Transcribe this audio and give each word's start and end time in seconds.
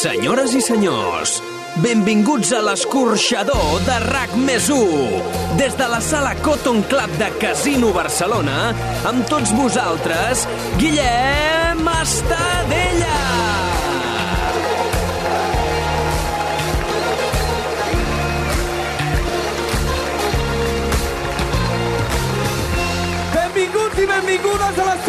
Senyores 0.00 0.54
i 0.56 0.62
senyors, 0.64 1.34
benvinguts 1.84 2.54
a 2.56 2.62
l'escorxador 2.64 3.82
de 3.84 3.96
RAC 4.06 4.32
més 4.46 4.70
1. 4.72 5.18
Des 5.58 5.76
de 5.76 5.88
la 5.92 5.98
sala 6.00 6.30
Cotton 6.40 6.80
Club 6.88 7.18
de 7.20 7.28
Casino 7.42 7.90
Barcelona, 7.92 8.70
amb 9.10 9.28
tots 9.28 9.52
vosaltres, 9.52 10.46
Guillem 10.80 11.84
Estadella. 11.98 13.20
Benvinguts 23.36 24.00
i 24.00 24.12
benvingudes 24.16 24.80
a 24.80 24.92
la 24.94 25.00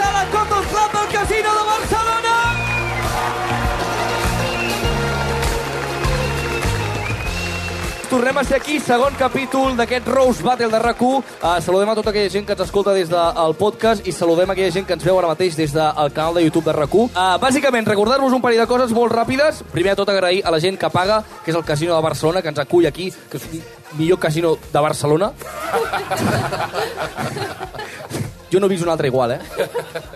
Tornem 8.11 8.37
a 8.37 8.43
ser 8.43 8.57
aquí, 8.57 8.73
segon 8.83 9.13
capítol 9.15 9.77
d'aquest 9.79 10.09
Rose 10.11 10.43
Battle 10.43 10.67
de 10.67 10.79
RAC1. 10.83 11.21
Uh, 11.39 11.51
saludem 11.63 11.87
a 11.87 11.95
tota 11.95 12.11
aquella 12.11 12.27
gent 12.33 12.43
que 12.43 12.51
ens 12.57 12.63
escolta 12.65 12.91
des 12.91 13.07
del 13.07 13.55
podcast 13.55 14.03
i 14.03 14.11
saludem 14.11 14.51
a 14.51 14.51
aquella 14.51 14.73
gent 14.75 14.83
que 14.89 14.97
ens 14.97 15.05
veu 15.07 15.15
ara 15.15 15.29
mateix 15.31 15.55
des 15.55 15.71
del 15.71 16.11
canal 16.11 16.35
de 16.35 16.43
YouTube 16.43 16.67
de 16.67 16.73
RAC1. 16.75 17.15
Uh, 17.15 17.39
bàsicament, 17.39 17.87
recordar-vos 17.87 18.35
un 18.35 18.43
parell 18.43 18.59
de 18.59 18.67
coses 18.67 18.91
molt 18.91 19.15
ràpides. 19.15 19.63
Primer 19.71 19.95
de 19.95 20.01
tot, 20.03 20.11
agrair 20.11 20.43
a 20.43 20.51
la 20.51 20.59
gent 20.59 20.75
que 20.75 20.91
paga, 20.91 21.23
que 21.45 21.55
és 21.55 21.55
el 21.55 21.63
Casino 21.63 21.95
de 21.95 22.03
Barcelona, 22.03 22.43
que 22.43 22.51
ens 22.51 22.59
acull 22.59 22.91
aquí, 22.91 23.13
que 23.31 23.39
és 23.39 23.47
el 23.47 23.63
millor 23.95 24.19
casino 24.19 24.57
de 24.59 24.87
Barcelona. 24.91 25.31
Jo 28.51 28.59
no 28.59 28.67
he 28.67 28.75
vist 28.75 28.83
un 28.83 28.91
altre 28.91 29.07
igual, 29.07 29.37
eh? 29.37 29.39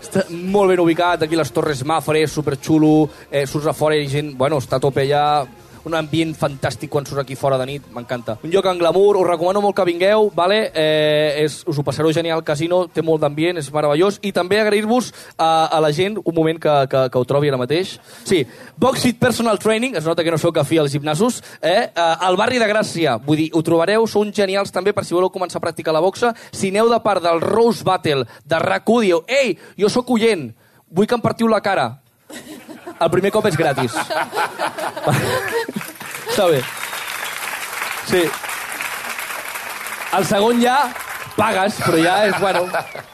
Està 0.03 0.27
molt 0.35 0.67
ben 0.67 0.83
ubicat, 0.83 1.23
aquí 1.23 1.39
les 1.39 1.55
Torres 1.55 1.85
Mafre, 1.87 2.27
superxulo, 2.27 3.07
eh, 3.31 3.47
surts 3.47 3.71
a 3.71 3.73
fora 3.73 3.95
i 3.95 4.09
gent, 4.11 4.35
bueno, 4.35 4.59
està 4.59 4.75
a 4.75 4.83
tope 4.83 5.07
allà, 5.07 5.45
un 5.85 5.95
ambient 5.97 6.33
fantàstic 6.37 6.89
quan 6.91 7.05
surts 7.05 7.21
aquí 7.23 7.37
fora 7.37 7.57
de 7.61 7.65
nit, 7.69 7.85
m'encanta. 7.93 8.37
Un 8.43 8.51
lloc 8.53 8.65
en 8.69 8.79
glamour, 8.81 9.19
us 9.21 9.29
recomano 9.29 9.61
molt 9.61 9.77
que 9.77 9.85
vingueu, 9.87 10.31
vale? 10.35 10.71
eh, 10.73 11.43
és, 11.43 11.61
us 11.67 11.77
ho 11.77 11.85
passareu 11.85 12.13
genial 12.13 12.39
al 12.39 12.45
casino, 12.45 12.85
té 12.91 13.03
molt 13.05 13.21
d'ambient, 13.23 13.59
és 13.61 13.71
meravellós, 13.73 14.19
i 14.25 14.31
també 14.35 14.59
agrair-vos 14.61 15.11
a, 15.37 15.67
a 15.69 15.81
la 15.83 15.91
gent, 15.95 16.17
un 16.23 16.35
moment 16.35 16.59
que, 16.61 16.75
que, 16.91 17.05
que 17.13 17.21
ho 17.21 17.27
trobi 17.29 17.51
ara 17.51 17.59
mateix. 17.61 17.95
Sí, 18.25 18.43
Boxit 18.81 19.19
Personal 19.21 19.59
Training, 19.61 19.95
es 19.99 20.05
nota 20.05 20.23
que 20.23 20.33
no 20.33 20.41
sóc 20.41 20.57
afí 20.61 20.79
als 20.81 20.93
gimnasos, 20.93 21.41
eh? 21.61 21.91
eh 21.93 22.13
al 22.25 22.37
barri 22.37 22.59
de 22.59 22.69
Gràcia, 22.69 23.17
vull 23.21 23.43
dir, 23.43 23.49
ho 23.53 23.61
trobareu, 23.65 24.07
són 24.09 24.33
genials 24.33 24.73
també 24.73 24.93
per 24.93 25.05
si 25.05 25.15
voleu 25.15 25.31
començar 25.33 25.61
a 25.61 25.65
practicar 25.67 25.93
la 25.93 26.03
boxa. 26.03 26.33
Si 26.51 26.71
aneu 26.73 26.89
de 26.89 26.99
part 27.03 27.23
del 27.23 27.41
Rose 27.43 27.85
Battle 27.85 28.25
de 28.45 28.61
RAC1, 28.61 29.01
dieu, 29.05 29.23
ei, 29.27 29.55
jo 29.77 29.91
sóc 29.91 30.09
oient, 30.15 30.49
vull 30.89 31.07
que 31.07 31.15
em 31.17 31.23
partiu 31.23 31.51
la 31.51 31.61
cara. 31.61 31.91
El 33.01 33.09
primer 33.11 33.31
cop 33.35 33.45
és 33.49 33.57
gratis. 33.59 33.95
Està 36.31 36.45
bé. 36.51 36.61
Sí. 38.07 38.21
El 40.15 40.27
segon 40.29 40.61
ja 40.63 40.77
pagues, 41.35 41.79
però 41.83 41.99
ja 41.99 42.15
és, 42.29 42.35
bueno... 42.39 42.63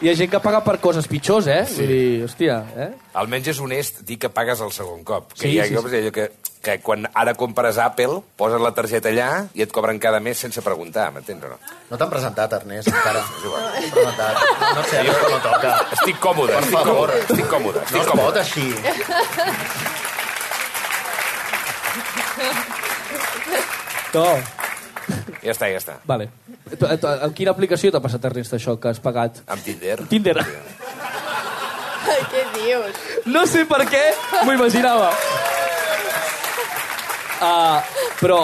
Hi 0.01 0.09
ha 0.11 0.15
gent 0.17 0.29
que 0.33 0.41
paga 0.43 0.61
per 0.65 0.77
coses 0.83 1.07
pitjors, 1.09 1.47
eh? 1.49 1.63
Sí. 1.69 1.81
Vull 1.81 1.91
dir, 1.93 2.23
hòstia, 2.27 2.57
eh? 2.77 2.89
Almenys 3.21 3.51
és 3.55 3.61
honest 3.61 4.03
dir 4.05 4.17
que 4.21 4.29
pagues 4.33 4.61
el 4.61 4.73
segon 4.75 5.01
cop. 5.07 5.33
Que 5.33 5.43
Sí, 5.47 5.55
hi 5.55 5.59
ha 5.61 5.67
sí, 5.69 5.77
cops 5.77 5.97
allò 5.97 6.13
que, 6.13 6.27
que 6.61 6.75
quan 6.79 7.07
ara 7.17 7.33
compres 7.33 7.77
Apple, 7.81 8.19
poses 8.37 8.61
la 8.61 8.69
targeta 8.77 9.09
allà 9.09 9.47
i 9.57 9.63
et 9.65 9.71
cobren 9.73 9.97
cada 9.99 10.19
mes 10.21 10.37
sense 10.37 10.61
preguntar, 10.61 11.07
m'entens 11.11 11.43
o 11.43 11.49
no? 11.49 11.57
No 11.89 11.97
t'han 11.97 12.09
presentat, 12.11 12.53
Ernest, 12.59 12.87
encara. 12.93 13.23
No 13.41 13.55
t'han 13.55 13.91
presentat. 13.95 14.35
No 14.77 14.83
sé, 14.91 15.01
jo 15.07 15.29
no 15.33 15.39
toca. 15.41 15.71
Estic 15.97 16.19
còmode, 16.21 16.53
Per 16.53 16.61
estic 16.61 16.77
favor. 16.77 17.09
còmode, 17.09 17.25
estic 17.25 17.47
còmode, 17.55 17.79
No 17.79 17.85
estic 17.89 18.01
es 18.01 18.07
còmode. 18.07 18.25
pot 18.29 18.37
així. 18.37 18.67
No. 24.13 24.25
Ja 25.41 25.53
està, 25.55 25.69
ja 25.71 25.79
està. 25.81 25.95
Vale. 26.05 26.27
Amb 26.77 27.33
quina 27.37 27.53
aplicació 27.55 27.91
t'ha 27.93 28.01
passat, 28.03 28.25
Ernest, 28.29 28.53
això 28.57 28.75
que 28.79 28.91
has 28.91 28.99
pagat? 29.03 29.41
Amb 29.49 29.63
Tinder. 29.65 29.97
Tinder. 30.11 30.35
Ai, 32.11 32.19
què 32.33 32.43
dius? 32.57 32.99
No 33.31 33.45
sé 33.49 33.63
per 33.69 33.81
què, 33.89 34.03
m'ho 34.45 34.53
imaginava. 34.57 35.09
Uh, 37.41 37.81
però... 38.21 38.43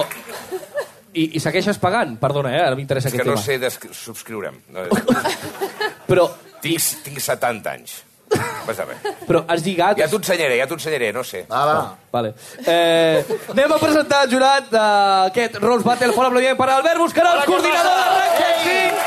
I, 1.17 1.31
I 1.37 1.39
segueixes 1.41 1.77
pagant? 1.81 2.17
Perdona, 2.21 2.51
eh? 2.53 2.61
Ara 2.61 2.75
m'interessa 2.77 3.09
És 3.09 3.13
aquest 3.13 3.23
que 3.23 3.29
no 3.29 3.37
tema. 3.37 3.45
sé 3.45 3.93
subscriure'm. 4.03 4.59
No, 4.73 4.83
Però, 6.09 6.27
tinc, 6.61 6.81
tinc 7.05 7.17
70 7.23 7.71
anys. 7.71 8.03
Vas 8.67 8.79
a 8.83 8.85
veure. 8.85 9.13
però 9.23 9.39
has 9.47 9.61
lligat... 9.63 9.97
Ja 10.01 10.07
t'ho 10.11 10.17
ensenyaré, 10.19 10.57
ja 10.59 10.65
t'ho 10.67 10.75
ensenyaré, 10.75 11.13
no 11.15 11.23
sé. 11.23 11.45
Va, 11.49 11.61
va. 11.65 11.95
Vale. 12.11 12.33
Eh, 12.59 13.23
anem 13.53 13.71
a 13.71 13.77
presentar 13.79 14.23
el 14.25 14.31
jurat 14.33 14.67
d'aquest 14.73 15.55
Rose 15.63 15.85
Battle. 15.87 16.11
Fora 16.17 16.27
aplaudiment 16.31 16.57
per 16.59 16.67
Albert 16.75 16.99
Buscarol, 17.01 17.39
coordinador 17.47 17.95
de 18.01 18.03
RAC 18.17 18.57
5. 18.65 18.99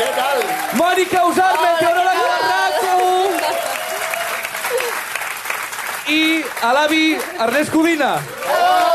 Què 0.00 0.08
tal? 0.18 0.42
Mònica 0.80 1.22
Usar, 1.30 1.52
meteoròloga 1.62 2.24
de 2.26 2.36
RAC1. 2.50 3.44
I 6.18 6.20
a 6.66 6.74
l'avi 6.76 7.04
Ernest 7.46 7.70
Codina. 7.72 8.12
Del 8.18 8.93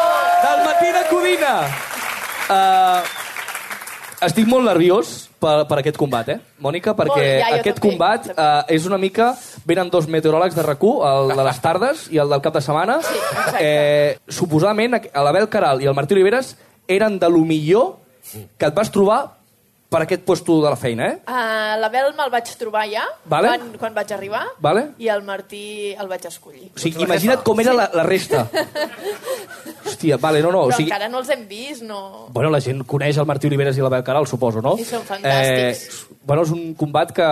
de 0.80 1.02
Codina. 1.10 1.56
Uh, 2.50 3.04
estic 4.24 4.48
molt 4.48 4.64
nerviós 4.64 5.30
per, 5.40 5.66
per 5.68 5.80
aquest 5.82 5.98
combat, 6.00 6.30
eh, 6.32 6.38
Mònica? 6.64 6.94
Perquè 6.96 7.20
Molt, 7.20 7.42
ja, 7.44 7.50
aquest 7.60 7.82
també, 7.82 7.90
combat 7.90 8.30
uh, 8.32 8.64
és 8.72 8.88
una 8.88 9.00
mica... 9.02 9.34
Venen 9.68 9.92
dos 9.92 10.08
meteoròlegs 10.10 10.56
de 10.56 10.64
rac 10.66 10.82
el 10.82 11.34
de 11.36 11.44
les 11.46 11.60
tardes 11.62 12.06
i 12.16 12.18
el 12.18 12.32
del 12.32 12.42
cap 12.42 12.56
de 12.56 12.62
setmana. 12.64 12.96
Sí, 13.06 13.18
exacte. 13.20 13.60
eh, 13.62 14.18
suposadament, 14.32 14.96
l'Abel 15.14 15.50
Caral 15.52 15.84
i 15.84 15.90
el 15.92 15.94
Martí 15.94 16.16
Oliveres 16.16 16.56
eren 16.88 17.20
de 17.20 17.30
lo 17.30 17.44
millor 17.46 18.00
que 18.58 18.66
et 18.66 18.74
vas 18.74 18.90
trobar 18.90 19.39
per 19.90 20.04
aquest 20.04 20.22
puesto 20.22 20.60
de 20.62 20.70
la 20.70 20.78
feina, 20.78 21.08
eh? 21.10 21.16
Uh, 21.26 21.80
L'Abel 21.82 22.12
me'l 22.18 22.30
vaig 22.30 22.50
trobar 22.60 22.84
ja, 22.92 23.08
Vale. 23.26 23.50
quan, 23.56 23.72
quan 23.82 23.96
vaig 23.96 24.12
arribar, 24.14 24.44
Vale. 24.62 24.84
i 25.02 25.10
el 25.10 25.24
Martí 25.26 25.96
el 25.98 26.08
vaig 26.12 26.28
escollir. 26.30 26.70
O 26.76 26.82
sigui, 26.82 27.02
imagina't 27.08 27.42
com 27.46 27.60
era 27.64 27.74
la, 27.74 27.90
la 27.98 28.06
resta. 28.06 28.46
Hòstia, 29.90 30.20
vale, 30.22 30.44
no, 30.46 30.52
no. 30.54 30.68
O 30.68 30.70
Però 30.70 30.78
sigui, 30.78 30.92
encara 30.92 31.10
no 31.10 31.24
els 31.24 31.32
hem 31.34 31.48
vist, 31.50 31.82
no... 31.84 32.28
bueno, 32.36 32.52
la 32.54 32.62
gent 32.62 32.84
coneix 32.88 33.18
el 33.18 33.26
Martí 33.30 33.50
Oliveres 33.50 33.80
i 33.80 33.84
l'Abel 33.84 34.06
Caral, 34.06 34.30
suposo, 34.30 34.62
no? 34.62 34.76
I 34.78 34.86
són 34.86 35.02
fantàstics. 35.08 35.88
Eh, 35.90 36.20
bueno, 36.30 36.46
és 36.46 36.54
un 36.54 36.76
combat 36.78 37.12
que... 37.16 37.30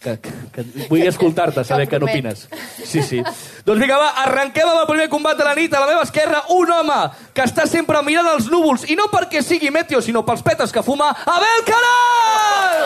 Que, 0.00 0.14
que, 0.16 0.30
que 0.54 0.86
vull 0.88 1.02
escoltar-te, 1.04 1.60
saber 1.68 1.84
què 1.90 1.98
n'opines. 2.00 2.46
Sí, 2.88 3.02
sí. 3.04 3.18
doncs 3.66 3.82
vinga, 3.82 3.98
va, 4.00 4.14
arrenquem 4.22 4.64
amb 4.64 4.80
el 4.80 4.86
primer 4.88 5.08
combat 5.12 5.36
de 5.36 5.44
la 5.44 5.52
nit. 5.58 5.74
A 5.76 5.82
la 5.82 5.90
meva 5.90 6.06
esquerra, 6.06 6.40
un 6.56 6.72
home 6.72 7.00
que 7.36 7.44
està 7.44 7.66
sempre 7.68 8.00
mirant 8.06 8.30
els 8.32 8.48
núvols, 8.48 8.86
i 8.88 8.96
no 8.96 9.10
perquè 9.12 9.42
sigui 9.44 9.68
meteo, 9.74 10.00
sinó 10.00 10.24
pels 10.24 10.40
petes 10.46 10.72
que 10.72 10.84
fuma, 10.86 11.10
Abel 11.28 11.66
Caral! 11.68 12.80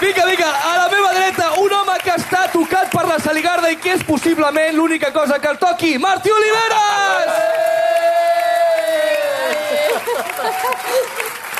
Vinga, 0.00 0.24
vinga, 0.30 0.48
a 0.48 0.72
la 0.78 0.88
meva 0.94 1.12
dreta, 1.12 1.50
un 1.60 1.72
home 1.74 1.98
que 2.06 2.14
està 2.14 2.46
tocat 2.54 2.88
per 2.94 3.04
la 3.04 3.18
saligarda 3.20 3.68
i 3.74 3.76
que 3.82 3.98
és 3.98 4.06
possiblement 4.06 4.72
l'única 4.76 5.12
cosa 5.12 5.40
que 5.42 5.52
el 5.52 5.60
toqui, 5.60 5.98
Martí 5.98 6.32
Oliveres! 6.32 7.87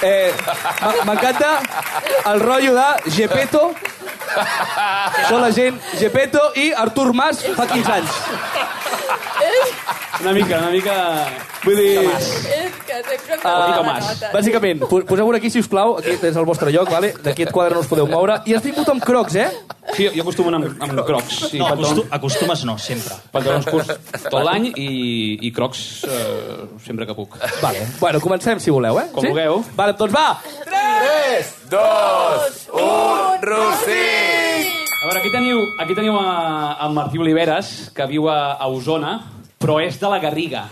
Eh, 0.03 0.33
M'encanta 1.05 1.59
el 2.31 2.41
rotllo 2.41 2.75
de 2.77 3.11
Gepetto, 3.17 3.63
són 5.29 5.41
la 5.43 5.51
gent 5.51 5.81
Gepetto 5.99 6.43
i 6.63 6.69
Artur 6.85 7.09
Mas 7.19 7.43
fa 7.57 7.67
15 7.67 7.95
anys. 7.97 8.21
Una 10.21 10.33
mica, 10.35 10.59
una 10.59 10.71
mica... 10.71 10.95
Vull 11.63 11.77
dir... 11.79 12.01
És 12.09 12.75
que 12.87 12.97
sempre 13.07 13.37
em 13.39 13.87
nota. 13.87 14.31
Bàsicament, 14.35 14.81
po- 14.91 15.03
poseu-vos 15.07 15.37
aquí, 15.39 15.51
si 15.53 15.61
us 15.63 15.69
plau, 15.71 15.97
aquest 16.01 16.25
és 16.31 16.39
el 16.41 16.47
vostre 16.49 16.73
lloc, 16.75 16.91
vale? 16.91 17.13
d'aquest 17.23 17.53
quadre 17.55 17.77
no 17.77 17.83
us 17.85 17.91
podeu 17.91 18.09
moure, 18.11 18.41
i 18.51 18.57
has 18.57 18.65
vingut 18.65 18.89
amb 18.91 19.05
crocs, 19.05 19.37
eh? 19.39 19.47
Sí, 19.95 20.09
jo 20.15 20.25
acostumo 20.25 20.51
anar 20.51 20.61
amb, 20.65 20.83
amb 20.89 21.03
crocs. 21.07 21.39
Sí, 21.53 21.61
No, 21.61 21.69
pantalons, 21.71 21.93
acostu 22.03 22.17
acostumes 22.19 22.65
no, 22.69 22.75
sempre. 22.83 23.15
pantalons 23.33 23.69
curts 23.71 24.27
tot 24.29 24.43
l'any 24.45 24.69
i, 24.75 24.89
i 25.49 25.53
crocs 25.55 25.85
eh, 26.09 26.67
sempre 26.85 27.07
que 27.09 27.15
puc. 27.17 27.39
Vale. 27.63 27.87
Bueno, 28.01 28.21
comencem, 28.25 28.61
si 28.61 28.75
voleu, 28.75 28.99
eh? 29.01 29.07
Com 29.15 29.25
vulgueu. 29.31 29.63
Vale, 29.79 29.95
doncs 29.99 30.15
va! 30.15 30.29
Dos, 31.71 32.67
un, 32.75 33.41
Rossi! 33.49 34.38
A 34.99 35.07
veure, 35.07 35.21
aquí 35.21 35.31
teniu, 35.31 35.61
aquí 35.79 35.95
teniu 35.95 36.17
a, 36.19 36.75
a 36.75 36.89
Martí 36.91 37.21
Oliveres, 37.23 37.93
que 37.95 38.03
viu 38.11 38.25
a, 38.27 38.59
a 38.59 38.67
Osona, 38.67 39.13
però 39.63 39.77
és 39.79 39.95
de 40.01 40.09
la 40.11 40.19
Garriga. 40.19 40.65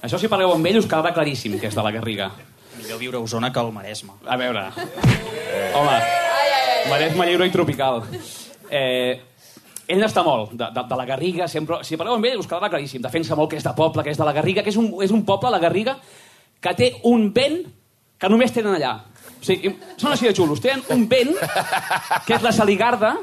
Això, 0.00 0.16
si 0.16 0.30
parleu 0.32 0.54
amb 0.54 0.64
ell, 0.70 0.78
us 0.80 0.88
quedarà 0.88 1.12
claríssim 1.12 1.58
que 1.60 1.68
és 1.68 1.76
de 1.76 1.84
la 1.84 1.92
Garriga. 1.92 2.30
Millor 2.78 3.02
viure 3.02 3.20
a 3.20 3.26
Osona 3.26 3.50
que 3.52 3.60
al 3.60 3.68
Maresme. 3.74 4.16
A 4.24 4.38
veure... 4.40 4.62
Home, 5.76 5.98
Maresme 6.88 7.26
lliure 7.28 7.50
i 7.50 7.52
tropical. 7.52 8.00
Eh, 8.72 9.20
ell 9.84 10.00
n'està 10.00 10.24
molt, 10.24 10.56
de, 10.56 10.70
de, 10.72 10.86
de 10.88 11.00
la 11.02 11.08
Garriga, 11.12 11.50
sempre... 11.52 11.82
Si 11.84 12.00
parleu 12.00 12.16
amb 12.16 12.30
ell, 12.30 12.40
us 12.40 12.48
quedarà 12.48 12.72
claríssim. 12.72 13.04
Defensa 13.04 13.36
molt 13.36 13.52
que 13.52 13.60
és 13.60 13.68
de 13.68 13.76
poble, 13.76 14.06
que 14.06 14.16
és 14.16 14.22
de 14.22 14.24
la 14.24 14.32
Garriga, 14.40 14.64
que 14.64 14.72
és 14.72 14.80
un, 14.80 14.94
és 15.04 15.12
un 15.12 15.26
poble, 15.28 15.52
la 15.52 15.60
Garriga, 15.60 15.98
que 16.64 16.76
té 16.80 16.94
un 17.12 17.28
vent 17.36 17.60
que 18.16 18.32
només 18.32 18.56
tenen 18.56 18.80
allà. 18.80 18.94
O 19.40 19.44
sigui, 19.46 19.70
són 19.96 20.12
així 20.12 20.26
de 20.26 20.34
xulos. 20.34 20.60
Tenen 20.60 20.82
un 20.94 21.06
vent, 21.08 21.30
que 22.26 22.34
és 22.34 22.42
la 22.42 22.50
saligarda, 22.52 23.14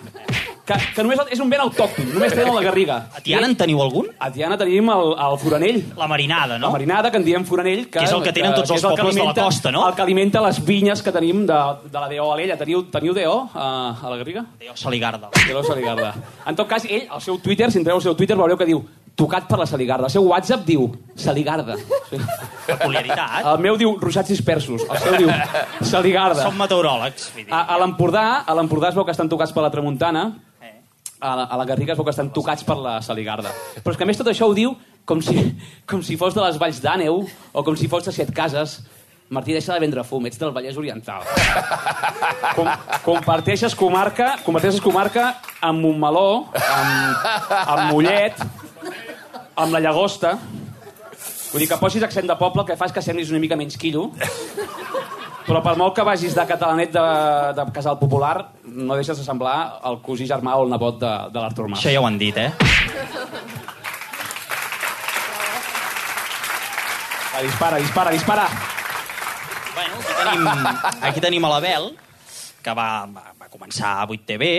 que, 0.65 0.73
que 0.95 1.03
només 1.05 1.19
és 1.35 1.41
un 1.43 1.49
ben 1.51 1.61
autòcton, 1.61 2.07
només 2.15 2.31
tenen 2.33 2.49
a 2.49 2.55
la 2.55 2.63
Garriga. 2.65 2.95
A 3.13 3.21
Tiana 3.21 3.45
en 3.51 3.55
teniu 3.59 3.81
algun? 3.83 4.07
A 4.17 4.31
Tiana 4.33 4.57
tenim 4.57 4.89
el, 4.89 5.11
el 5.27 5.37
foranell. 5.43 5.81
La 5.99 6.07
marinada, 6.09 6.57
no? 6.57 6.67
La 6.71 6.73
marinada, 6.77 7.11
que 7.11 7.19
en 7.21 7.25
diem 7.27 7.45
foranell. 7.45 7.85
Que, 7.89 7.99
Que 7.99 8.05
és 8.07 8.15
el 8.15 8.23
que 8.25 8.33
tenen 8.33 8.55
tots 8.55 8.71
que 8.71 8.77
els 8.79 8.81
que 8.81 8.89
pobles 8.95 9.15
de 9.15 9.21
la 9.21 9.29
alimenta- 9.29 9.43
costa, 9.45 9.71
no? 9.75 9.87
El 9.89 9.93
que 9.95 10.01
alimenta 10.07 10.41
les 10.47 10.63
vinyes 10.65 11.03
que 11.05 11.11
tenim 11.13 11.45
de, 11.45 11.59
de 11.91 11.99
la 11.99 12.07
D.O. 12.09 12.31
Alella. 12.33 12.57
Teniu, 12.57 12.83
teniu 12.89 13.13
D.O. 13.13 13.37
a, 13.53 13.67
a 14.01 14.09
la 14.09 14.17
Garriga? 14.17 14.45
Déu, 14.59 14.73
Saligarda. 14.75 15.29
De 15.45 15.53
la 15.53 15.63
Saligarda. 15.63 16.13
En 16.47 16.55
tot 16.55 16.67
cas, 16.67 16.85
ell, 16.89 17.05
al 17.11 17.21
seu 17.21 17.37
Twitter, 17.39 17.69
si 17.71 17.77
entreu 17.83 17.99
al 17.99 18.01
seu 18.01 18.15
Twitter, 18.15 18.35
veureu 18.39 18.57
que 18.57 18.65
diu 18.71 18.81
tocat 19.15 19.45
per 19.47 19.57
la 19.61 19.65
Saligarda. 19.69 20.09
El 20.09 20.11
seu 20.13 20.25
WhatsApp 20.27 20.65
diu 20.67 20.89
Saligarda. 21.15 21.77
Sí. 22.09 22.17
Peculiaritat. 22.67 23.45
El 23.53 23.59
meu 23.63 23.77
diu 23.79 23.93
ruixats 24.01 24.29
dispersos. 24.33 24.83
El 24.89 24.97
seu 25.03 25.15
diu 25.21 25.29
Saligarda. 25.87 26.41
Som 26.43 26.57
meteoròlegs. 26.59 27.29
A, 27.49 27.61
a 27.75 27.77
l'Empordà, 27.79 28.25
a 28.45 28.55
l'Empordà 28.57 28.89
es 28.91 28.97
veu 28.97 29.05
que 29.07 29.15
estan 29.15 29.29
tocats 29.31 29.53
per 29.55 29.63
la 29.63 29.71
Tramuntana, 29.71 30.25
Eh. 30.61 30.73
a 31.21 31.35
la, 31.35 31.43
a 31.45 31.57
la 31.57 31.65
Garriga 31.65 31.93
es 31.93 31.97
veu 31.99 32.05
que 32.05 32.11
estan 32.11 32.33
tocats 32.33 32.63
per 32.67 32.75
la 32.81 32.97
Saligarda. 33.01 33.51
Però 33.83 33.93
és 33.93 33.97
que 33.97 34.03
a 34.03 34.07
més 34.09 34.17
tot 34.19 34.27
això 34.27 34.49
ho 34.49 34.53
diu 34.57 34.75
com 35.05 35.21
si, 35.21 35.37
com 35.87 36.01
si 36.03 36.17
fos 36.17 36.33
de 36.35 36.41
les 36.43 36.57
Valls 36.59 36.81
d'Àneu 36.83 37.23
o 37.53 37.63
com 37.63 37.75
si 37.77 37.87
fos 37.87 38.03
de 38.05 38.11
Set 38.11 38.33
Cases. 38.35 38.81
Martí, 39.29 39.53
deixa 39.55 39.73
de 39.73 39.79
vendre 39.81 40.03
fum, 40.05 40.21
ets 40.29 40.37
del 40.37 40.51
Vallès 40.53 40.75
Oriental. 40.77 41.23
Com, 42.55 42.67
comparteixes 43.05 43.73
comarca, 43.77 44.35
comparteixes 44.45 44.81
comarca 44.83 45.31
amb 45.65 45.81
Montmeló, 45.81 46.45
amb, 46.53 47.25
amb 47.65 47.81
Mollet, 47.89 48.37
amb 49.55 49.73
la 49.73 49.81
Llagosta. 49.81 50.35
Vull 51.51 51.63
dir 51.63 51.69
que 51.71 51.79
posis 51.79 52.03
accent 52.03 52.27
de 52.27 52.35
poble 52.39 52.63
el 52.63 52.67
que 52.67 52.77
fa 52.79 52.89
és 52.89 52.95
que 52.95 53.03
semblis 53.03 53.31
una 53.31 53.39
mica 53.39 53.57
menys 53.59 53.77
quillo. 53.79 54.09
Però 55.45 55.61
per 55.61 55.75
molt 55.77 55.93
que 55.95 56.03
vagis 56.03 56.33
de 56.33 56.43
catalanet 56.49 56.91
de, 56.95 57.01
de 57.55 57.65
Casal 57.73 57.99
Popular, 57.99 58.33
no 58.65 58.97
deixes 58.97 59.19
de 59.21 59.25
semblar 59.27 59.79
el 59.85 59.99
cosí 60.05 60.25
germà 60.25 60.55
o 60.57 60.65
el 60.65 60.73
nebot 60.73 60.97
de, 60.99 61.13
de 61.31 61.43
l'Artur 61.43 61.67
Mas. 61.69 61.83
Això 61.83 61.93
ja 61.93 62.01
ho 62.01 62.07
han 62.09 62.17
dit, 62.17 62.39
eh? 62.41 62.49
Va, 67.35 67.43
dispara, 67.45 67.77
dispara, 67.83 68.15
dispara. 68.15 68.47
Bueno, 69.75 70.01
aquí 70.01 70.17
tenim, 70.23 70.49
aquí 71.11 71.23
tenim 71.27 71.45
a 71.45 71.53
l'Abel, 71.53 71.89
que 72.65 72.73
va, 72.73 72.89
va, 73.05 73.25
va 73.37 73.51
començar 73.53 73.99
a 74.01 74.07
8TV, 74.07 74.51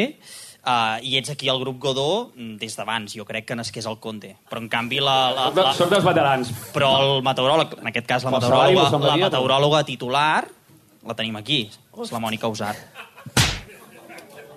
uh, 0.66 0.98
i 1.02 1.16
ets 1.18 1.30
aquí 1.32 1.48
al 1.48 1.60
grup 1.62 1.78
Godó 1.82 2.32
mm, 2.34 2.56
des 2.60 2.76
d'abans. 2.76 3.14
Jo 3.16 3.24
crec 3.28 3.46
que 3.48 3.56
nasqués 3.58 3.86
al 3.86 3.98
Conte. 4.02 4.34
Però, 4.50 4.60
en 4.62 4.68
canvi, 4.72 5.00
la, 5.02 5.16
la, 5.36 5.48
la, 5.54 5.72
soc 5.76 5.90
dels 5.92 6.04
veterans. 6.06 6.52
però 6.74 6.90
el 7.02 7.22
meteoròleg, 7.26 7.78
en 7.80 7.92
aquest 7.92 8.10
cas 8.10 8.26
la 8.26 8.34
meteoròloga, 8.34 8.90
la 9.06 9.16
meteoròloga 9.26 9.84
titular, 9.88 10.44
la 11.06 11.14
tenim 11.18 11.36
aquí, 11.38 11.64
és 12.02 12.12
la 12.12 12.22
Mònica 12.22 12.50
Usart. 12.50 12.78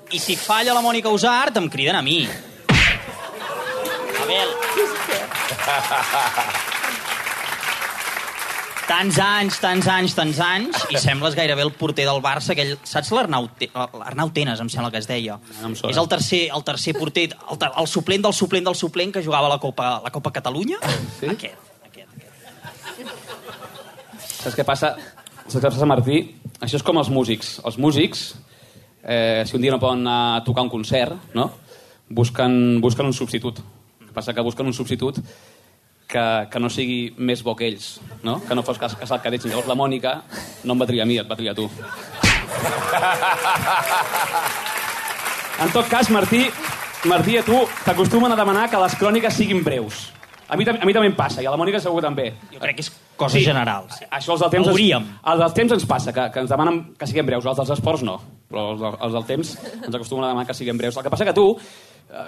I 0.09 0.17
si 0.17 0.35
falla 0.35 0.73
la 0.73 0.81
Mònica 0.81 1.13
Usart, 1.13 1.57
em 1.61 1.69
criden 1.69 1.95
a 1.99 2.01
mi. 2.01 2.23
Abel. 4.25 4.49
Tants 8.89 9.19
anys, 9.21 9.59
tants 9.61 9.85
anys, 9.93 10.15
tants 10.17 10.39
anys, 10.41 10.79
i 10.89 10.97
sembles 10.97 11.35
gairebé 11.37 11.61
el 11.61 11.69
porter 11.77 12.07
del 12.07 12.21
Barça, 12.25 12.55
aquell... 12.55 12.71
Saps 12.89 13.11
l'Arnau 13.13 13.45
Te- 13.59 13.69
l'Arnau 13.75 14.31
Tenes, 14.33 14.59
em 14.63 14.69
sembla 14.73 14.89
que 14.89 14.97
es 14.97 15.05
deia? 15.09 15.35
No 15.61 15.69
sona. 15.77 15.91
És 15.93 15.99
el 16.01 16.09
tercer, 16.09 16.41
el 16.55 16.65
tercer 16.65 16.95
porter, 16.97 17.27
el, 17.37 17.59
el 17.69 17.89
suplent 17.91 18.25
del 18.25 18.33
suplent 18.33 18.65
del 18.65 18.77
suplent 18.79 19.13
que 19.13 19.23
jugava 19.25 19.45
a 19.45 19.53
la 19.53 19.59
Copa, 19.61 19.91
la 20.01 20.09
Copa 20.15 20.33
Catalunya? 20.39 20.81
Sí? 21.19 21.29
Aquest, 21.29 21.69
aquest, 21.85 22.09
aquest. 22.17 23.13
Saps 24.39 24.57
què 24.57 24.65
passa? 24.65 24.95
Saps 25.45 25.59
què 25.61 25.67
passa, 25.69 25.89
Martí? 25.89 26.23
Això 26.57 26.81
és 26.81 26.85
com 26.85 26.97
els 26.97 27.13
músics. 27.13 27.59
Els 27.69 27.77
músics, 27.77 28.25
eh, 29.03 29.45
si 29.45 29.53
un 29.59 29.61
dia 29.67 29.75
no 29.75 29.79
poden 29.83 30.01
anar 30.07 30.39
a 30.39 30.43
tocar 30.47 30.65
un 30.65 30.73
concert, 30.73 31.29
no? 31.37 31.51
busquen, 32.09 32.81
busquen 32.81 33.05
un 33.05 33.13
substitut. 33.13 33.61
El 34.01 34.09
que 34.09 34.13
passa 34.17 34.33
que 34.33 34.41
busquen 34.41 34.65
un 34.65 34.73
substitut 34.73 35.21
que, 36.09 36.23
que 36.49 36.59
no 36.59 36.69
sigui 36.73 37.13
més 37.17 37.43
bo 37.45 37.53
que 37.55 37.67
ells, 37.69 37.99
no? 38.25 38.39
que 38.41 38.55
no 38.57 38.63
fos 38.65 38.79
cas, 38.81 38.95
casal 38.97 39.21
cadets. 39.21 39.45
Llavors 39.45 39.69
la 39.69 39.77
Mònica 39.77 40.15
no 40.65 40.73
em 40.73 40.81
va 40.81 40.87
triar 40.89 41.05
a 41.05 41.09
mi, 41.09 41.19
et 41.21 41.29
va 41.29 41.37
triar 41.39 41.53
a 41.53 41.59
tu. 41.59 41.69
En 45.59 45.67
tot 45.75 45.89
cas, 45.91 46.07
Martí, 46.09 46.45
Martí, 47.03 47.35
a 47.37 47.43
tu 47.43 47.57
t'acostumen 47.83 48.31
a 48.31 48.35
demanar 48.39 48.69
que 48.71 48.79
les 48.79 48.95
cròniques 48.95 49.33
siguin 49.35 49.59
breus. 49.63 50.05
A 50.47 50.55
mi, 50.57 50.63
a 50.63 50.85
mi 50.87 50.93
també 50.95 51.09
em 51.11 51.15
passa, 51.17 51.43
i 51.43 51.45
a 51.45 51.51
la 51.51 51.57
Mònica 51.59 51.81
segur 51.83 51.99
també. 52.01 52.29
Jo 52.53 52.61
crec 52.63 52.77
que 52.79 52.85
és 52.85 52.89
cosa 53.19 53.35
sí. 53.37 53.43
general. 53.45 53.89
Sí. 53.93 54.07
Això 54.07 54.33
els 54.33 54.41
del 54.45 54.53
temps... 54.55 54.69
Hauríem. 54.71 55.03
Ens, 55.03 55.19
els 55.33 55.43
del 55.43 55.53
temps 55.59 55.75
ens 55.75 55.85
passa, 55.85 56.13
que, 56.15 56.29
que 56.33 56.39
ens 56.41 56.49
demanen 56.49 56.79
que 56.97 57.09
siguem 57.11 57.27
breus. 57.27 57.45
Els 57.45 57.59
dels 57.59 57.73
esports 57.75 58.05
no, 58.07 58.15
però 58.49 58.69
els, 58.71 58.79
del- 58.81 58.97
els 59.05 59.17
del 59.19 59.27
temps 59.27 59.51
ens 59.67 59.91
acostumen 59.99 60.25
a 60.25 60.31
demanar 60.31 60.47
que 60.49 60.55
siguem 60.57 60.79
breus. 60.79 60.97
El 60.97 61.05
que 61.05 61.11
passa 61.13 61.27
que 61.27 61.35
tu, 61.37 61.45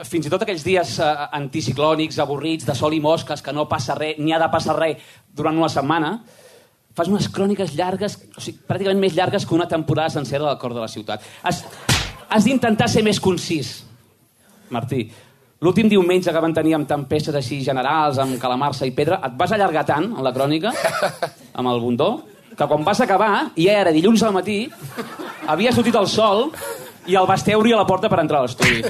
fins 0.05 0.27
i 0.27 0.31
tot 0.31 0.43
aquells 0.45 0.63
dies 0.65 0.97
eh, 1.01 1.09
anticiclònics, 1.37 2.19
avorrits, 2.21 2.67
de 2.67 2.75
sol 2.77 2.93
i 2.93 3.01
mosques, 3.01 3.41
que 3.41 3.53
no 3.53 3.67
passa 3.69 3.95
res, 3.97 4.19
ni 4.21 4.33
ha 4.33 4.39
de 4.41 4.49
passar 4.53 4.77
res 4.77 5.01
durant 5.33 5.57
una 5.57 5.69
setmana, 5.73 6.13
fas 6.95 7.09
unes 7.09 7.29
cròniques 7.33 7.73
llargues, 7.77 8.17
o 8.35 8.43
sigui, 8.43 8.61
pràcticament 8.67 9.01
més 9.01 9.15
llargues 9.17 9.45
que 9.47 9.55
una 9.55 9.69
temporada 9.71 10.13
sencera 10.13 10.45
del 10.49 10.59
cor 10.61 10.75
de 10.75 10.83
la 10.83 10.91
ciutat. 10.91 11.25
Has, 11.41 11.63
has 12.29 12.45
d'intentar 12.45 12.89
ser 12.91 13.03
més 13.05 13.19
concís, 13.19 13.79
Martí. 14.71 15.05
L'últim 15.61 15.89
diumenge 15.89 16.33
que 16.33 16.41
van 16.41 16.53
tenir 16.57 16.73
amb 16.73 16.89
tempestes 16.89 17.35
així 17.37 17.59
generals, 17.65 18.17
amb 18.21 18.37
calamarsa 18.41 18.87
i 18.89 18.93
pedra, 18.97 19.19
et 19.25 19.33
vas 19.37 19.51
allargar 19.53 19.85
tant 19.85 20.07
en 20.09 20.23
la 20.25 20.33
crònica, 20.33 20.73
amb 21.57 21.73
el 21.73 21.81
bundó, 21.81 22.11
que 22.57 22.67
quan 22.67 22.85
vas 22.85 23.01
acabar, 23.01 23.51
i 23.55 23.69
ja 23.69 23.79
era 23.81 23.93
dilluns 23.93 24.23
al 24.25 24.33
matí, 24.35 24.63
havia 25.49 25.73
sortit 25.73 25.95
el 25.97 26.09
sol 26.09 26.49
i 27.07 27.15
el 27.17 27.27
vas 27.29 27.43
treure 27.45 27.73
a 27.73 27.81
la 27.81 27.87
porta 27.87 28.09
per 28.09 28.19
entrar 28.21 28.41
a 28.41 28.45
l'estudi. 28.45 28.83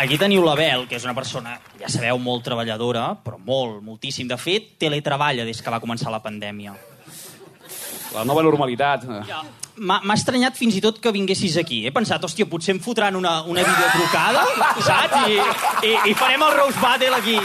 Aquí 0.00 0.16
teniu 0.16 0.40
l'Abel, 0.40 0.86
que 0.88 0.96
és 0.96 1.04
una 1.04 1.12
persona, 1.12 1.58
ja 1.76 1.88
sabeu, 1.92 2.16
molt 2.16 2.40
treballadora, 2.46 3.10
però 3.20 3.36
molt, 3.36 3.82
moltíssim. 3.84 4.28
De 4.30 4.38
fet, 4.40 4.78
teletreballa 4.80 5.44
des 5.44 5.60
que 5.60 5.72
va 5.72 5.80
començar 5.82 6.08
la 6.12 6.22
pandèmia. 6.24 6.72
La 8.14 8.24
nova 8.24 8.40
normalitat. 8.42 9.04
Ja. 9.28 9.42
M'ha 9.80 9.98
m'ha 10.04 10.16
estranyat 10.16 10.56
fins 10.56 10.76
i 10.76 10.80
tot 10.84 11.02
que 11.04 11.12
vinguessis 11.12 11.58
aquí. 11.60 11.82
He 11.86 11.92
pensat, 11.92 12.24
hòstia, 12.24 12.48
potser 12.48 12.72
em 12.74 12.80
fotran 12.80 13.16
una, 13.16 13.42
una 13.44 13.64
videotrucada, 13.64 14.46
saps? 14.88 15.20
I, 15.28 15.36
i, 15.84 15.92
I 16.10 16.16
farem 16.16 16.48
el 16.48 16.56
Rose 16.56 16.80
Battle 16.80 17.20
aquí. 17.20 17.36